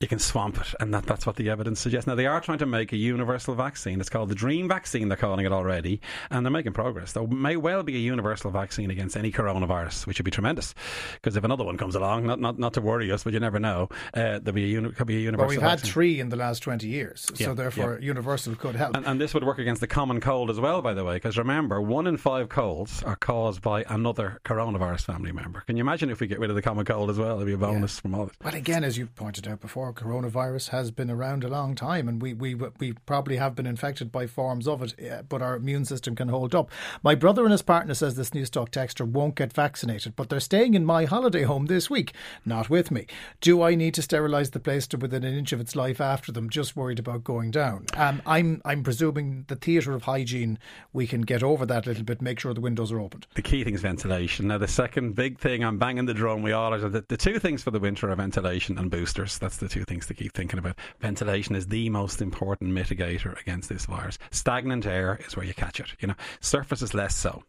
You 0.00 0.08
can 0.08 0.18
swamp 0.18 0.58
it, 0.58 0.74
and 0.80 0.94
that, 0.94 1.04
that's 1.04 1.26
what 1.26 1.36
the 1.36 1.50
evidence 1.50 1.78
suggests. 1.78 2.06
Now, 2.06 2.14
they 2.14 2.24
are 2.24 2.40
trying 2.40 2.56
to 2.60 2.64
make 2.66 2.90
a 2.94 2.96
universal 2.96 3.54
vaccine. 3.54 4.00
It's 4.00 4.08
called 4.08 4.30
the 4.30 4.34
Dream 4.34 4.66
Vaccine, 4.66 5.08
they're 5.08 5.18
calling 5.18 5.44
it 5.44 5.52
already, 5.52 6.00
and 6.30 6.42
they're 6.44 6.50
making 6.50 6.72
progress. 6.72 7.12
There 7.12 7.26
may 7.26 7.56
well 7.56 7.82
be 7.82 7.94
a 7.96 7.98
universal 7.98 8.50
vaccine 8.50 8.90
against 8.90 9.14
any 9.14 9.30
coronavirus, 9.30 10.06
which 10.06 10.18
would 10.18 10.24
be 10.24 10.30
tremendous. 10.30 10.74
Because 11.16 11.36
if 11.36 11.44
another 11.44 11.64
one 11.64 11.76
comes 11.76 11.96
along, 11.96 12.26
not, 12.26 12.40
not, 12.40 12.58
not 12.58 12.72
to 12.74 12.80
worry 12.80 13.12
us, 13.12 13.24
but 13.24 13.34
you 13.34 13.40
never 13.40 13.58
know, 13.58 13.90
uh, 14.14 14.38
there'll 14.38 14.52
be 14.52 14.64
a, 14.64 14.68
uni- 14.68 14.90
could 14.92 15.06
be 15.06 15.16
a 15.16 15.20
universal 15.20 15.48
But 15.48 15.50
we've 15.50 15.70
had 15.70 15.80
three 15.80 16.18
in 16.18 16.30
the 16.30 16.36
last 16.36 16.62
20 16.62 16.86
years, 16.88 17.30
Yeah, 17.36 17.48
so 17.48 17.54
therefore 17.54 17.98
universal 18.00 18.54
could 18.54 18.76
help. 18.76 18.96
And, 18.96 19.04
and 19.04 19.20
this 19.20 19.34
would 19.34 19.44
work 19.44 19.58
against 19.58 19.82
the 19.82 19.86
common 19.86 20.22
cold 20.22 20.48
as 20.48 20.58
well, 20.58 20.80
by 20.80 20.94
the 20.94 21.04
way, 21.04 21.16
because 21.16 21.36
remember, 21.36 21.78
one 21.78 22.06
in 22.06 22.16
five 22.16 22.48
colds 22.48 23.02
are 23.02 23.16
caused 23.16 23.60
by 23.60 23.84
another 23.86 24.40
coronavirus 24.46 25.02
family 25.04 25.32
member. 25.32 25.60
Can 25.66 25.76
you 25.76 25.82
imagine 25.82 26.08
if 26.08 26.20
we 26.20 26.26
get 26.26 26.38
rid 26.38 26.48
of 26.48 26.56
the 26.56 26.62
common 26.62 26.86
cold 26.86 27.10
as 27.10 27.18
well? 27.18 27.34
It'd 27.36 27.46
be 27.46 27.52
a 27.52 27.58
bonus 27.58 28.00
from 28.00 28.14
all 28.14 28.24
this. 28.24 28.36
Well, 28.42 28.54
again, 28.54 28.82
as 28.82 28.96
you 28.96 29.06
pointed 29.06 29.46
out 29.46 29.60
before, 29.60 29.89
coronavirus 29.92 30.68
has 30.68 30.90
been 30.90 31.10
around 31.10 31.44
a 31.44 31.48
long 31.48 31.74
time, 31.74 32.08
and 32.08 32.20
we, 32.20 32.34
we 32.34 32.54
we 32.54 32.92
probably 33.06 33.36
have 33.36 33.54
been 33.54 33.66
infected 33.66 34.10
by 34.10 34.26
forms 34.26 34.66
of 34.66 34.82
it, 34.82 34.94
uh, 35.10 35.22
but 35.22 35.42
our 35.42 35.56
immune 35.56 35.84
system 35.84 36.14
can 36.14 36.28
hold 36.28 36.54
up. 36.54 36.70
My 37.02 37.14
brother 37.14 37.42
and 37.42 37.52
his 37.52 37.62
partner 37.62 37.94
says 37.94 38.16
this 38.16 38.34
News 38.34 38.50
Talk 38.50 38.70
texter 38.70 39.06
won't 39.06 39.34
get 39.34 39.52
vaccinated, 39.52 40.16
but 40.16 40.28
they're 40.28 40.40
staying 40.40 40.74
in 40.74 40.84
my 40.84 41.04
holiday 41.04 41.42
home 41.42 41.66
this 41.66 41.90
week, 41.90 42.12
not 42.44 42.70
with 42.70 42.90
me. 42.90 43.06
Do 43.40 43.62
I 43.62 43.74
need 43.74 43.94
to 43.94 44.02
sterilise 44.02 44.50
the 44.50 44.60
place 44.60 44.86
to 44.88 44.98
within 44.98 45.24
an 45.24 45.36
inch 45.36 45.52
of 45.52 45.60
its 45.60 45.76
life 45.76 46.00
after 46.00 46.32
them? 46.32 46.50
Just 46.50 46.76
worried 46.76 46.98
about 46.98 47.24
going 47.24 47.50
down. 47.50 47.86
Um, 47.96 48.22
I'm 48.26 48.60
I'm 48.64 48.82
presuming 48.82 49.44
the 49.48 49.56
theatre 49.56 49.92
of 49.92 50.04
hygiene 50.04 50.58
we 50.92 51.06
can 51.06 51.22
get 51.22 51.42
over 51.42 51.66
that 51.66 51.86
a 51.86 51.88
little 51.88 52.04
bit. 52.04 52.22
Make 52.22 52.40
sure 52.40 52.54
the 52.54 52.60
windows 52.60 52.92
are 52.92 53.00
opened. 53.00 53.26
The 53.34 53.42
key 53.42 53.64
thing 53.64 53.74
is 53.74 53.82
ventilation. 53.82 54.48
Now, 54.48 54.58
the 54.58 54.68
second 54.68 55.14
big 55.14 55.38
thing, 55.38 55.64
I'm 55.64 55.78
banging 55.78 56.06
the 56.06 56.14
drum, 56.14 56.42
we 56.42 56.52
all 56.52 56.74
are. 56.74 56.78
The, 56.78 57.04
the 57.08 57.16
two 57.16 57.38
things 57.38 57.62
for 57.62 57.70
the 57.70 57.80
winter 57.80 58.10
are 58.10 58.16
ventilation 58.16 58.78
and 58.78 58.90
boosters. 58.90 59.38
That's 59.38 59.58
the 59.58 59.68
two 59.68 59.79
things 59.84 60.06
to 60.06 60.14
keep 60.14 60.32
thinking 60.32 60.58
about. 60.58 60.76
Ventilation 61.00 61.54
is 61.54 61.66
the 61.66 61.88
most 61.90 62.20
important 62.20 62.72
mitigator 62.72 63.40
against 63.40 63.68
this 63.68 63.86
virus. 63.86 64.18
Stagnant 64.30 64.86
air 64.86 65.18
is 65.26 65.36
where 65.36 65.46
you 65.46 65.54
catch 65.54 65.80
it. 65.80 65.88
You 66.00 66.08
know, 66.08 66.14
surface 66.40 66.82
is 66.82 66.94
less 66.94 67.14
so. 67.14 67.42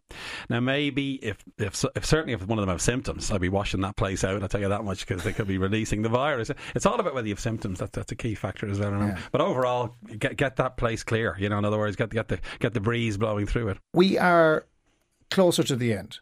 Now, 0.49 0.59
maybe 0.59 1.15
if, 1.15 1.43
if, 1.57 1.83
if 1.95 2.05
certainly 2.05 2.33
if 2.33 2.45
one 2.45 2.59
of 2.59 2.63
them 2.63 2.73
have 2.73 2.81
symptoms, 2.81 3.31
I'd 3.31 3.41
be 3.41 3.49
washing 3.49 3.81
that 3.81 3.95
place 3.95 4.23
out. 4.23 4.41
I'll 4.41 4.49
tell 4.49 4.61
you 4.61 4.69
that 4.69 4.83
much 4.83 5.05
because 5.07 5.23
they 5.23 5.33
could 5.33 5.47
be 5.47 5.57
releasing 5.57 6.01
the 6.01 6.09
virus. 6.09 6.51
It's 6.75 6.85
all 6.85 6.99
about 6.99 7.13
whether 7.13 7.27
you 7.27 7.33
have 7.33 7.39
symptoms. 7.39 7.79
That's, 7.79 7.91
that's 7.91 8.11
a 8.11 8.15
key 8.15 8.35
factor 8.35 8.69
as 8.69 8.79
well. 8.79 8.91
Remember. 8.91 9.19
But 9.31 9.41
overall, 9.41 9.95
get 10.17 10.37
get 10.37 10.55
that 10.57 10.77
place 10.77 11.03
clear. 11.03 11.35
You 11.39 11.49
know, 11.49 11.57
in 11.57 11.65
other 11.65 11.77
words, 11.77 11.95
get 11.95 12.09
get 12.09 12.27
the 12.27 12.39
get 12.59 12.73
the 12.73 12.79
breeze 12.79 13.17
blowing 13.17 13.47
through 13.47 13.69
it. 13.69 13.77
we 13.93 14.17
are 14.17 14.65
closer 15.29 15.63
to 15.63 15.75
the 15.75 15.93
end. 15.93 16.19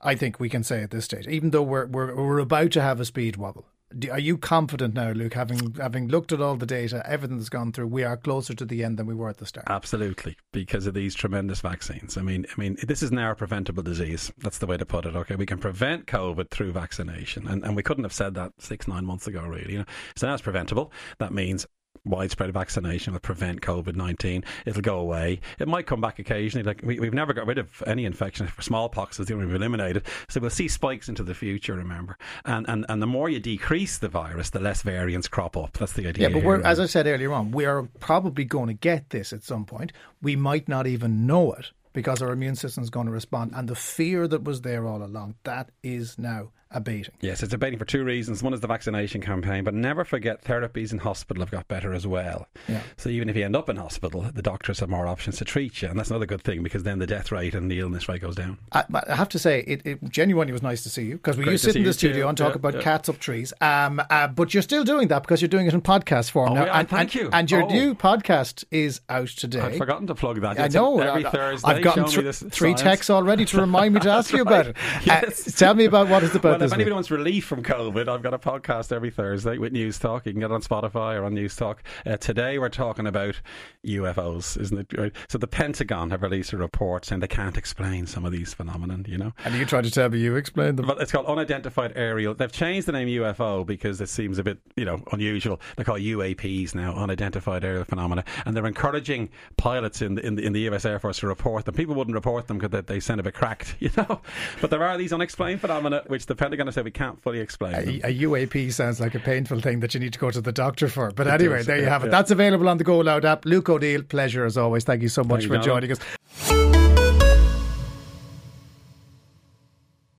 I 0.00 0.14
think 0.14 0.40
we 0.40 0.48
can 0.48 0.62
say 0.62 0.82
at 0.82 0.90
this 0.90 1.04
stage, 1.04 1.26
even 1.26 1.50
though 1.50 1.62
we're 1.62 1.86
we're, 1.86 2.14
we're 2.14 2.38
about 2.38 2.72
to 2.72 2.82
have 2.82 3.00
a 3.00 3.04
speed 3.04 3.36
wobble. 3.36 3.66
Are 4.10 4.18
you 4.18 4.36
confident 4.36 4.94
now, 4.94 5.12
Luke? 5.12 5.34
Having 5.34 5.74
having 5.74 6.08
looked 6.08 6.32
at 6.32 6.40
all 6.40 6.56
the 6.56 6.66
data, 6.66 7.02
everything 7.06 7.36
that's 7.36 7.48
gone 7.48 7.70
through, 7.70 7.86
we 7.86 8.02
are 8.02 8.16
closer 8.16 8.52
to 8.52 8.64
the 8.64 8.82
end 8.82 8.98
than 8.98 9.06
we 9.06 9.14
were 9.14 9.28
at 9.28 9.38
the 9.38 9.46
start. 9.46 9.66
Absolutely, 9.70 10.36
because 10.52 10.86
of 10.86 10.94
these 10.94 11.14
tremendous 11.14 11.60
vaccines. 11.60 12.16
I 12.16 12.22
mean, 12.22 12.46
I 12.50 12.60
mean, 12.60 12.76
this 12.82 13.00
is 13.02 13.12
now 13.12 13.30
a 13.30 13.34
preventable 13.36 13.84
disease. 13.84 14.32
That's 14.38 14.58
the 14.58 14.66
way 14.66 14.76
to 14.76 14.84
put 14.84 15.06
it. 15.06 15.14
Okay, 15.14 15.36
we 15.36 15.46
can 15.46 15.58
prevent 15.58 16.06
COVID 16.06 16.50
through 16.50 16.72
vaccination, 16.72 17.46
and, 17.46 17.64
and 17.64 17.76
we 17.76 17.82
couldn't 17.84 18.04
have 18.04 18.12
said 18.12 18.34
that 18.34 18.52
six 18.58 18.88
nine 18.88 19.06
months 19.06 19.28
ago, 19.28 19.42
really. 19.42 19.72
You 19.72 19.78
know, 19.80 19.86
so 20.16 20.26
now 20.26 20.34
it's 20.34 20.42
preventable. 20.42 20.92
That 21.18 21.32
means 21.32 21.64
widespread 22.06 22.52
vaccination 22.52 23.12
will 23.12 23.20
prevent 23.20 23.60
COVID 23.60 23.96
nineteen. 23.96 24.44
It'll 24.64 24.82
go 24.82 24.98
away. 24.98 25.40
It 25.58 25.68
might 25.68 25.86
come 25.86 26.00
back 26.00 26.18
occasionally. 26.18 26.64
Like 26.64 26.80
we, 26.82 26.98
we've 26.98 27.14
never 27.14 27.32
got 27.32 27.46
rid 27.46 27.58
of 27.58 27.82
any 27.86 28.04
infection 28.04 28.46
for 28.46 28.62
smallpox. 28.62 29.20
Is 29.20 29.26
the 29.26 29.34
only 29.34 29.46
we've 29.46 29.56
eliminated. 29.56 30.04
So 30.28 30.40
we'll 30.40 30.50
see 30.50 30.68
spikes 30.68 31.08
into 31.08 31.22
the 31.22 31.34
future. 31.34 31.74
Remember, 31.74 32.16
and 32.44 32.68
and 32.68 32.86
and 32.88 33.02
the 33.02 33.06
more 33.06 33.28
you 33.28 33.40
decrease 33.40 33.98
the 33.98 34.08
virus, 34.08 34.50
the 34.50 34.60
less 34.60 34.82
variants 34.82 35.28
crop 35.28 35.56
up. 35.56 35.76
That's 35.78 35.92
the 35.92 36.06
idea. 36.08 36.28
Yeah, 36.28 36.34
but 36.34 36.42
here, 36.42 36.62
as 36.64 36.80
I 36.80 36.86
said 36.86 37.06
earlier 37.06 37.32
on, 37.32 37.50
we 37.50 37.64
are 37.64 37.82
probably 38.00 38.44
going 38.44 38.68
to 38.68 38.74
get 38.74 39.10
this 39.10 39.32
at 39.32 39.42
some 39.42 39.64
point. 39.64 39.92
We 40.22 40.36
might 40.36 40.68
not 40.68 40.86
even 40.86 41.26
know 41.26 41.52
it 41.52 41.72
because 41.92 42.22
our 42.22 42.32
immune 42.32 42.56
system 42.56 42.82
is 42.82 42.90
going 42.90 43.06
to 43.06 43.12
respond. 43.12 43.52
And 43.54 43.68
the 43.68 43.74
fear 43.74 44.28
that 44.28 44.44
was 44.44 44.62
there 44.62 44.86
all 44.86 45.02
along, 45.02 45.36
that 45.44 45.70
is 45.82 46.18
now 46.18 46.52
abating. 46.70 47.14
Yes, 47.20 47.42
it's 47.42 47.52
abating 47.54 47.78
for 47.78 47.84
two 47.84 48.04
reasons. 48.04 48.42
One 48.42 48.52
is 48.52 48.60
the 48.60 48.66
vaccination 48.66 49.20
campaign, 49.20 49.64
but 49.64 49.74
never 49.74 50.04
forget 50.04 50.42
therapies 50.44 50.92
in 50.92 50.98
hospital 50.98 51.42
have 51.42 51.50
got 51.50 51.68
better 51.68 51.92
as 51.92 52.06
well. 52.06 52.48
Yeah. 52.68 52.80
So 52.96 53.08
even 53.08 53.28
if 53.28 53.36
you 53.36 53.44
end 53.44 53.56
up 53.56 53.68
in 53.68 53.76
hospital, 53.76 54.22
the 54.34 54.42
doctors 54.42 54.80
have 54.80 54.88
more 54.88 55.06
options 55.06 55.36
to 55.38 55.44
treat 55.44 55.82
you, 55.82 55.88
and 55.88 55.98
that's 55.98 56.10
another 56.10 56.26
good 56.26 56.42
thing 56.42 56.62
because 56.62 56.82
then 56.82 56.98
the 56.98 57.06
death 57.06 57.30
rate 57.32 57.54
and 57.54 57.70
the 57.70 57.80
illness 57.80 58.08
rate 58.08 58.20
goes 58.20 58.34
down. 58.36 58.58
I, 58.72 58.84
I 59.08 59.14
have 59.14 59.28
to 59.30 59.38
say, 59.38 59.60
it, 59.66 59.82
it 59.84 60.04
genuinely 60.10 60.52
was 60.52 60.62
nice 60.62 60.82
to 60.82 60.90
see 60.90 61.02
you 61.04 61.16
because 61.16 61.36
we 61.36 61.44
Great 61.44 61.52
used 61.54 61.64
to 61.64 61.70
sit 61.72 61.76
in 61.80 61.84
the 61.84 61.92
studio 61.92 62.24
too. 62.24 62.28
and 62.28 62.38
talk 62.38 62.50
Yeah, 62.50 62.56
about 62.56 62.74
yeah. 62.74 62.80
cats 62.82 63.08
up 63.08 63.18
trees. 63.18 63.52
Um, 63.60 64.02
uh, 64.10 64.28
but 64.28 64.52
you're 64.54 64.62
still 64.62 64.84
doing 64.84 65.08
that 65.08 65.22
because 65.22 65.40
you're 65.40 65.48
doing 65.48 65.66
it 65.66 65.74
in 65.74 65.82
podcast 65.82 66.30
form 66.30 66.52
Oh, 66.52 66.54
now. 66.54 66.64
yeah, 66.66 66.78
and, 66.80 66.88
thank 66.88 67.14
and, 67.14 67.22
you. 67.22 67.30
And 67.32 67.50
your 67.50 67.62
Oh. 67.64 67.68
new 67.68 67.94
podcast 67.94 68.64
is 68.70 69.00
out 69.08 69.28
today. 69.28 69.60
I'd 69.60 69.78
forgotten 69.78 70.06
to 70.08 70.14
plug 70.14 70.40
that. 70.40 70.58
I 70.60 70.68
know. 70.68 70.98
every 71.00 71.24
I- 71.24 71.30
Thursday. 71.30 71.68
I've 71.68 71.82
gotten 71.82 72.04
show 72.04 72.08
me 72.10 72.14
thr- 72.16 72.22
this 72.22 72.40
three 72.42 72.70
science. 72.70 72.82
texts 72.82 73.10
already 73.10 73.44
to 73.46 73.60
remind 73.60 73.94
me 73.94 74.00
to 74.00 74.10
ask 74.10 74.32
you 74.32 74.42
about 74.42 74.66
it. 74.68 74.76
Yes. 75.06 75.46
Uh, 75.48 75.50
tell 75.56 75.74
me 75.74 75.84
about 75.84 76.08
what 76.08 76.22
it's 76.24 76.34
about 76.34 76.55
If 76.62 76.72
anybody 76.72 76.94
wants 76.94 77.10
relief 77.10 77.44
from 77.44 77.62
COVID, 77.62 78.08
I've 78.08 78.22
got 78.22 78.32
a 78.32 78.38
podcast 78.38 78.90
every 78.90 79.10
Thursday 79.10 79.58
with 79.58 79.72
News 79.72 79.98
Talk. 79.98 80.24
You 80.24 80.32
can 80.32 80.40
get 80.40 80.50
it 80.50 80.54
on 80.54 80.62
Spotify 80.62 81.20
or 81.20 81.24
on 81.24 81.34
News 81.34 81.54
Talk. 81.54 81.82
Uh, 82.06 82.16
today 82.16 82.58
we're 82.58 82.70
talking 82.70 83.06
about 83.06 83.40
UFOs, 83.84 84.58
isn't 84.60 84.92
it? 84.92 85.16
So 85.28 85.38
the 85.38 85.46
Pentagon 85.46 86.10
have 86.10 86.22
released 86.22 86.52
a 86.52 86.56
report 86.56 87.04
saying 87.04 87.20
they 87.20 87.28
can't 87.28 87.56
explain 87.56 88.06
some 88.06 88.24
of 88.24 88.32
these 88.32 88.54
phenomena. 88.54 88.98
You 89.06 89.18
know, 89.18 89.32
And 89.44 89.54
you 89.54 89.66
tried 89.66 89.84
to 89.84 89.90
tell 89.90 90.08
me 90.08 90.18
you 90.18 90.36
explained 90.36 90.78
them. 90.78 90.86
But 90.86 91.00
it's 91.00 91.12
called 91.12 91.26
unidentified 91.26 91.92
aerial. 91.94 92.34
They've 92.34 92.50
changed 92.50 92.88
the 92.88 92.92
name 92.92 93.08
UFO 93.08 93.66
because 93.66 94.00
it 94.00 94.08
seems 94.08 94.38
a 94.38 94.42
bit, 94.42 94.58
you 94.76 94.84
know, 94.84 95.02
unusual. 95.12 95.60
They 95.76 95.84
call 95.84 95.98
UAPs 95.98 96.74
now, 96.74 96.94
unidentified 96.94 97.64
aerial 97.64 97.84
phenomena, 97.84 98.24
and 98.46 98.56
they're 98.56 98.66
encouraging 98.66 99.28
pilots 99.56 100.00
in 100.00 100.14
the, 100.14 100.26
in 100.26 100.36
the 100.36 100.46
in 100.46 100.52
the 100.52 100.60
U.S. 100.60 100.84
Air 100.84 100.98
Force 100.98 101.18
to 101.18 101.26
report 101.26 101.66
them. 101.66 101.74
People 101.74 101.94
wouldn't 101.94 102.14
report 102.14 102.46
them 102.46 102.58
because 102.58 102.70
they, 102.70 102.94
they 102.94 103.00
sound 103.00 103.20
a 103.20 103.22
bit 103.22 103.34
cracked, 103.34 103.76
you 103.80 103.90
know. 103.96 104.20
But 104.60 104.70
there 104.70 104.82
are 104.82 104.96
these 104.96 105.12
unexplained 105.12 105.60
phenomena 105.60 106.02
which 106.06 106.26
the 106.26 106.34
Pentagon 106.46 106.68
has 106.68 106.76
said 106.76 106.84
we 106.84 106.92
can't 106.92 107.20
fully 107.22 107.40
explain. 107.40 107.74
A, 107.74 108.08
a 108.08 108.20
UAP 108.20 108.72
sounds 108.72 109.00
like 109.00 109.16
a 109.16 109.18
painful 109.18 109.58
thing 109.58 109.80
that 109.80 109.94
you 109.94 109.98
need 109.98 110.12
to 110.12 110.18
go 110.20 110.30
to 110.30 110.40
the 110.40 110.52
doctor 110.52 110.86
for. 110.86 111.10
But 111.10 111.26
anyway, 111.26 111.56
does, 111.56 111.66
there 111.66 111.78
you 111.78 111.86
have 111.86 112.04
it. 112.04 112.12
That's 112.12 112.30
available 112.30 112.68
on 112.68 112.78
the 112.78 112.84
GoLoud 112.84 113.24
app. 113.24 113.44
Luke 113.44 113.68
O'Neill, 113.68 114.04
pleasure 114.04 114.44
as 114.44 114.56
always. 114.56 114.84
Thank 114.84 115.02
you 115.02 115.08
so 115.08 115.24
much 115.24 115.42
you, 115.42 115.48
for 115.48 115.58
Jonathan. 115.58 115.88
joining 115.88 116.52
us. 116.52 116.55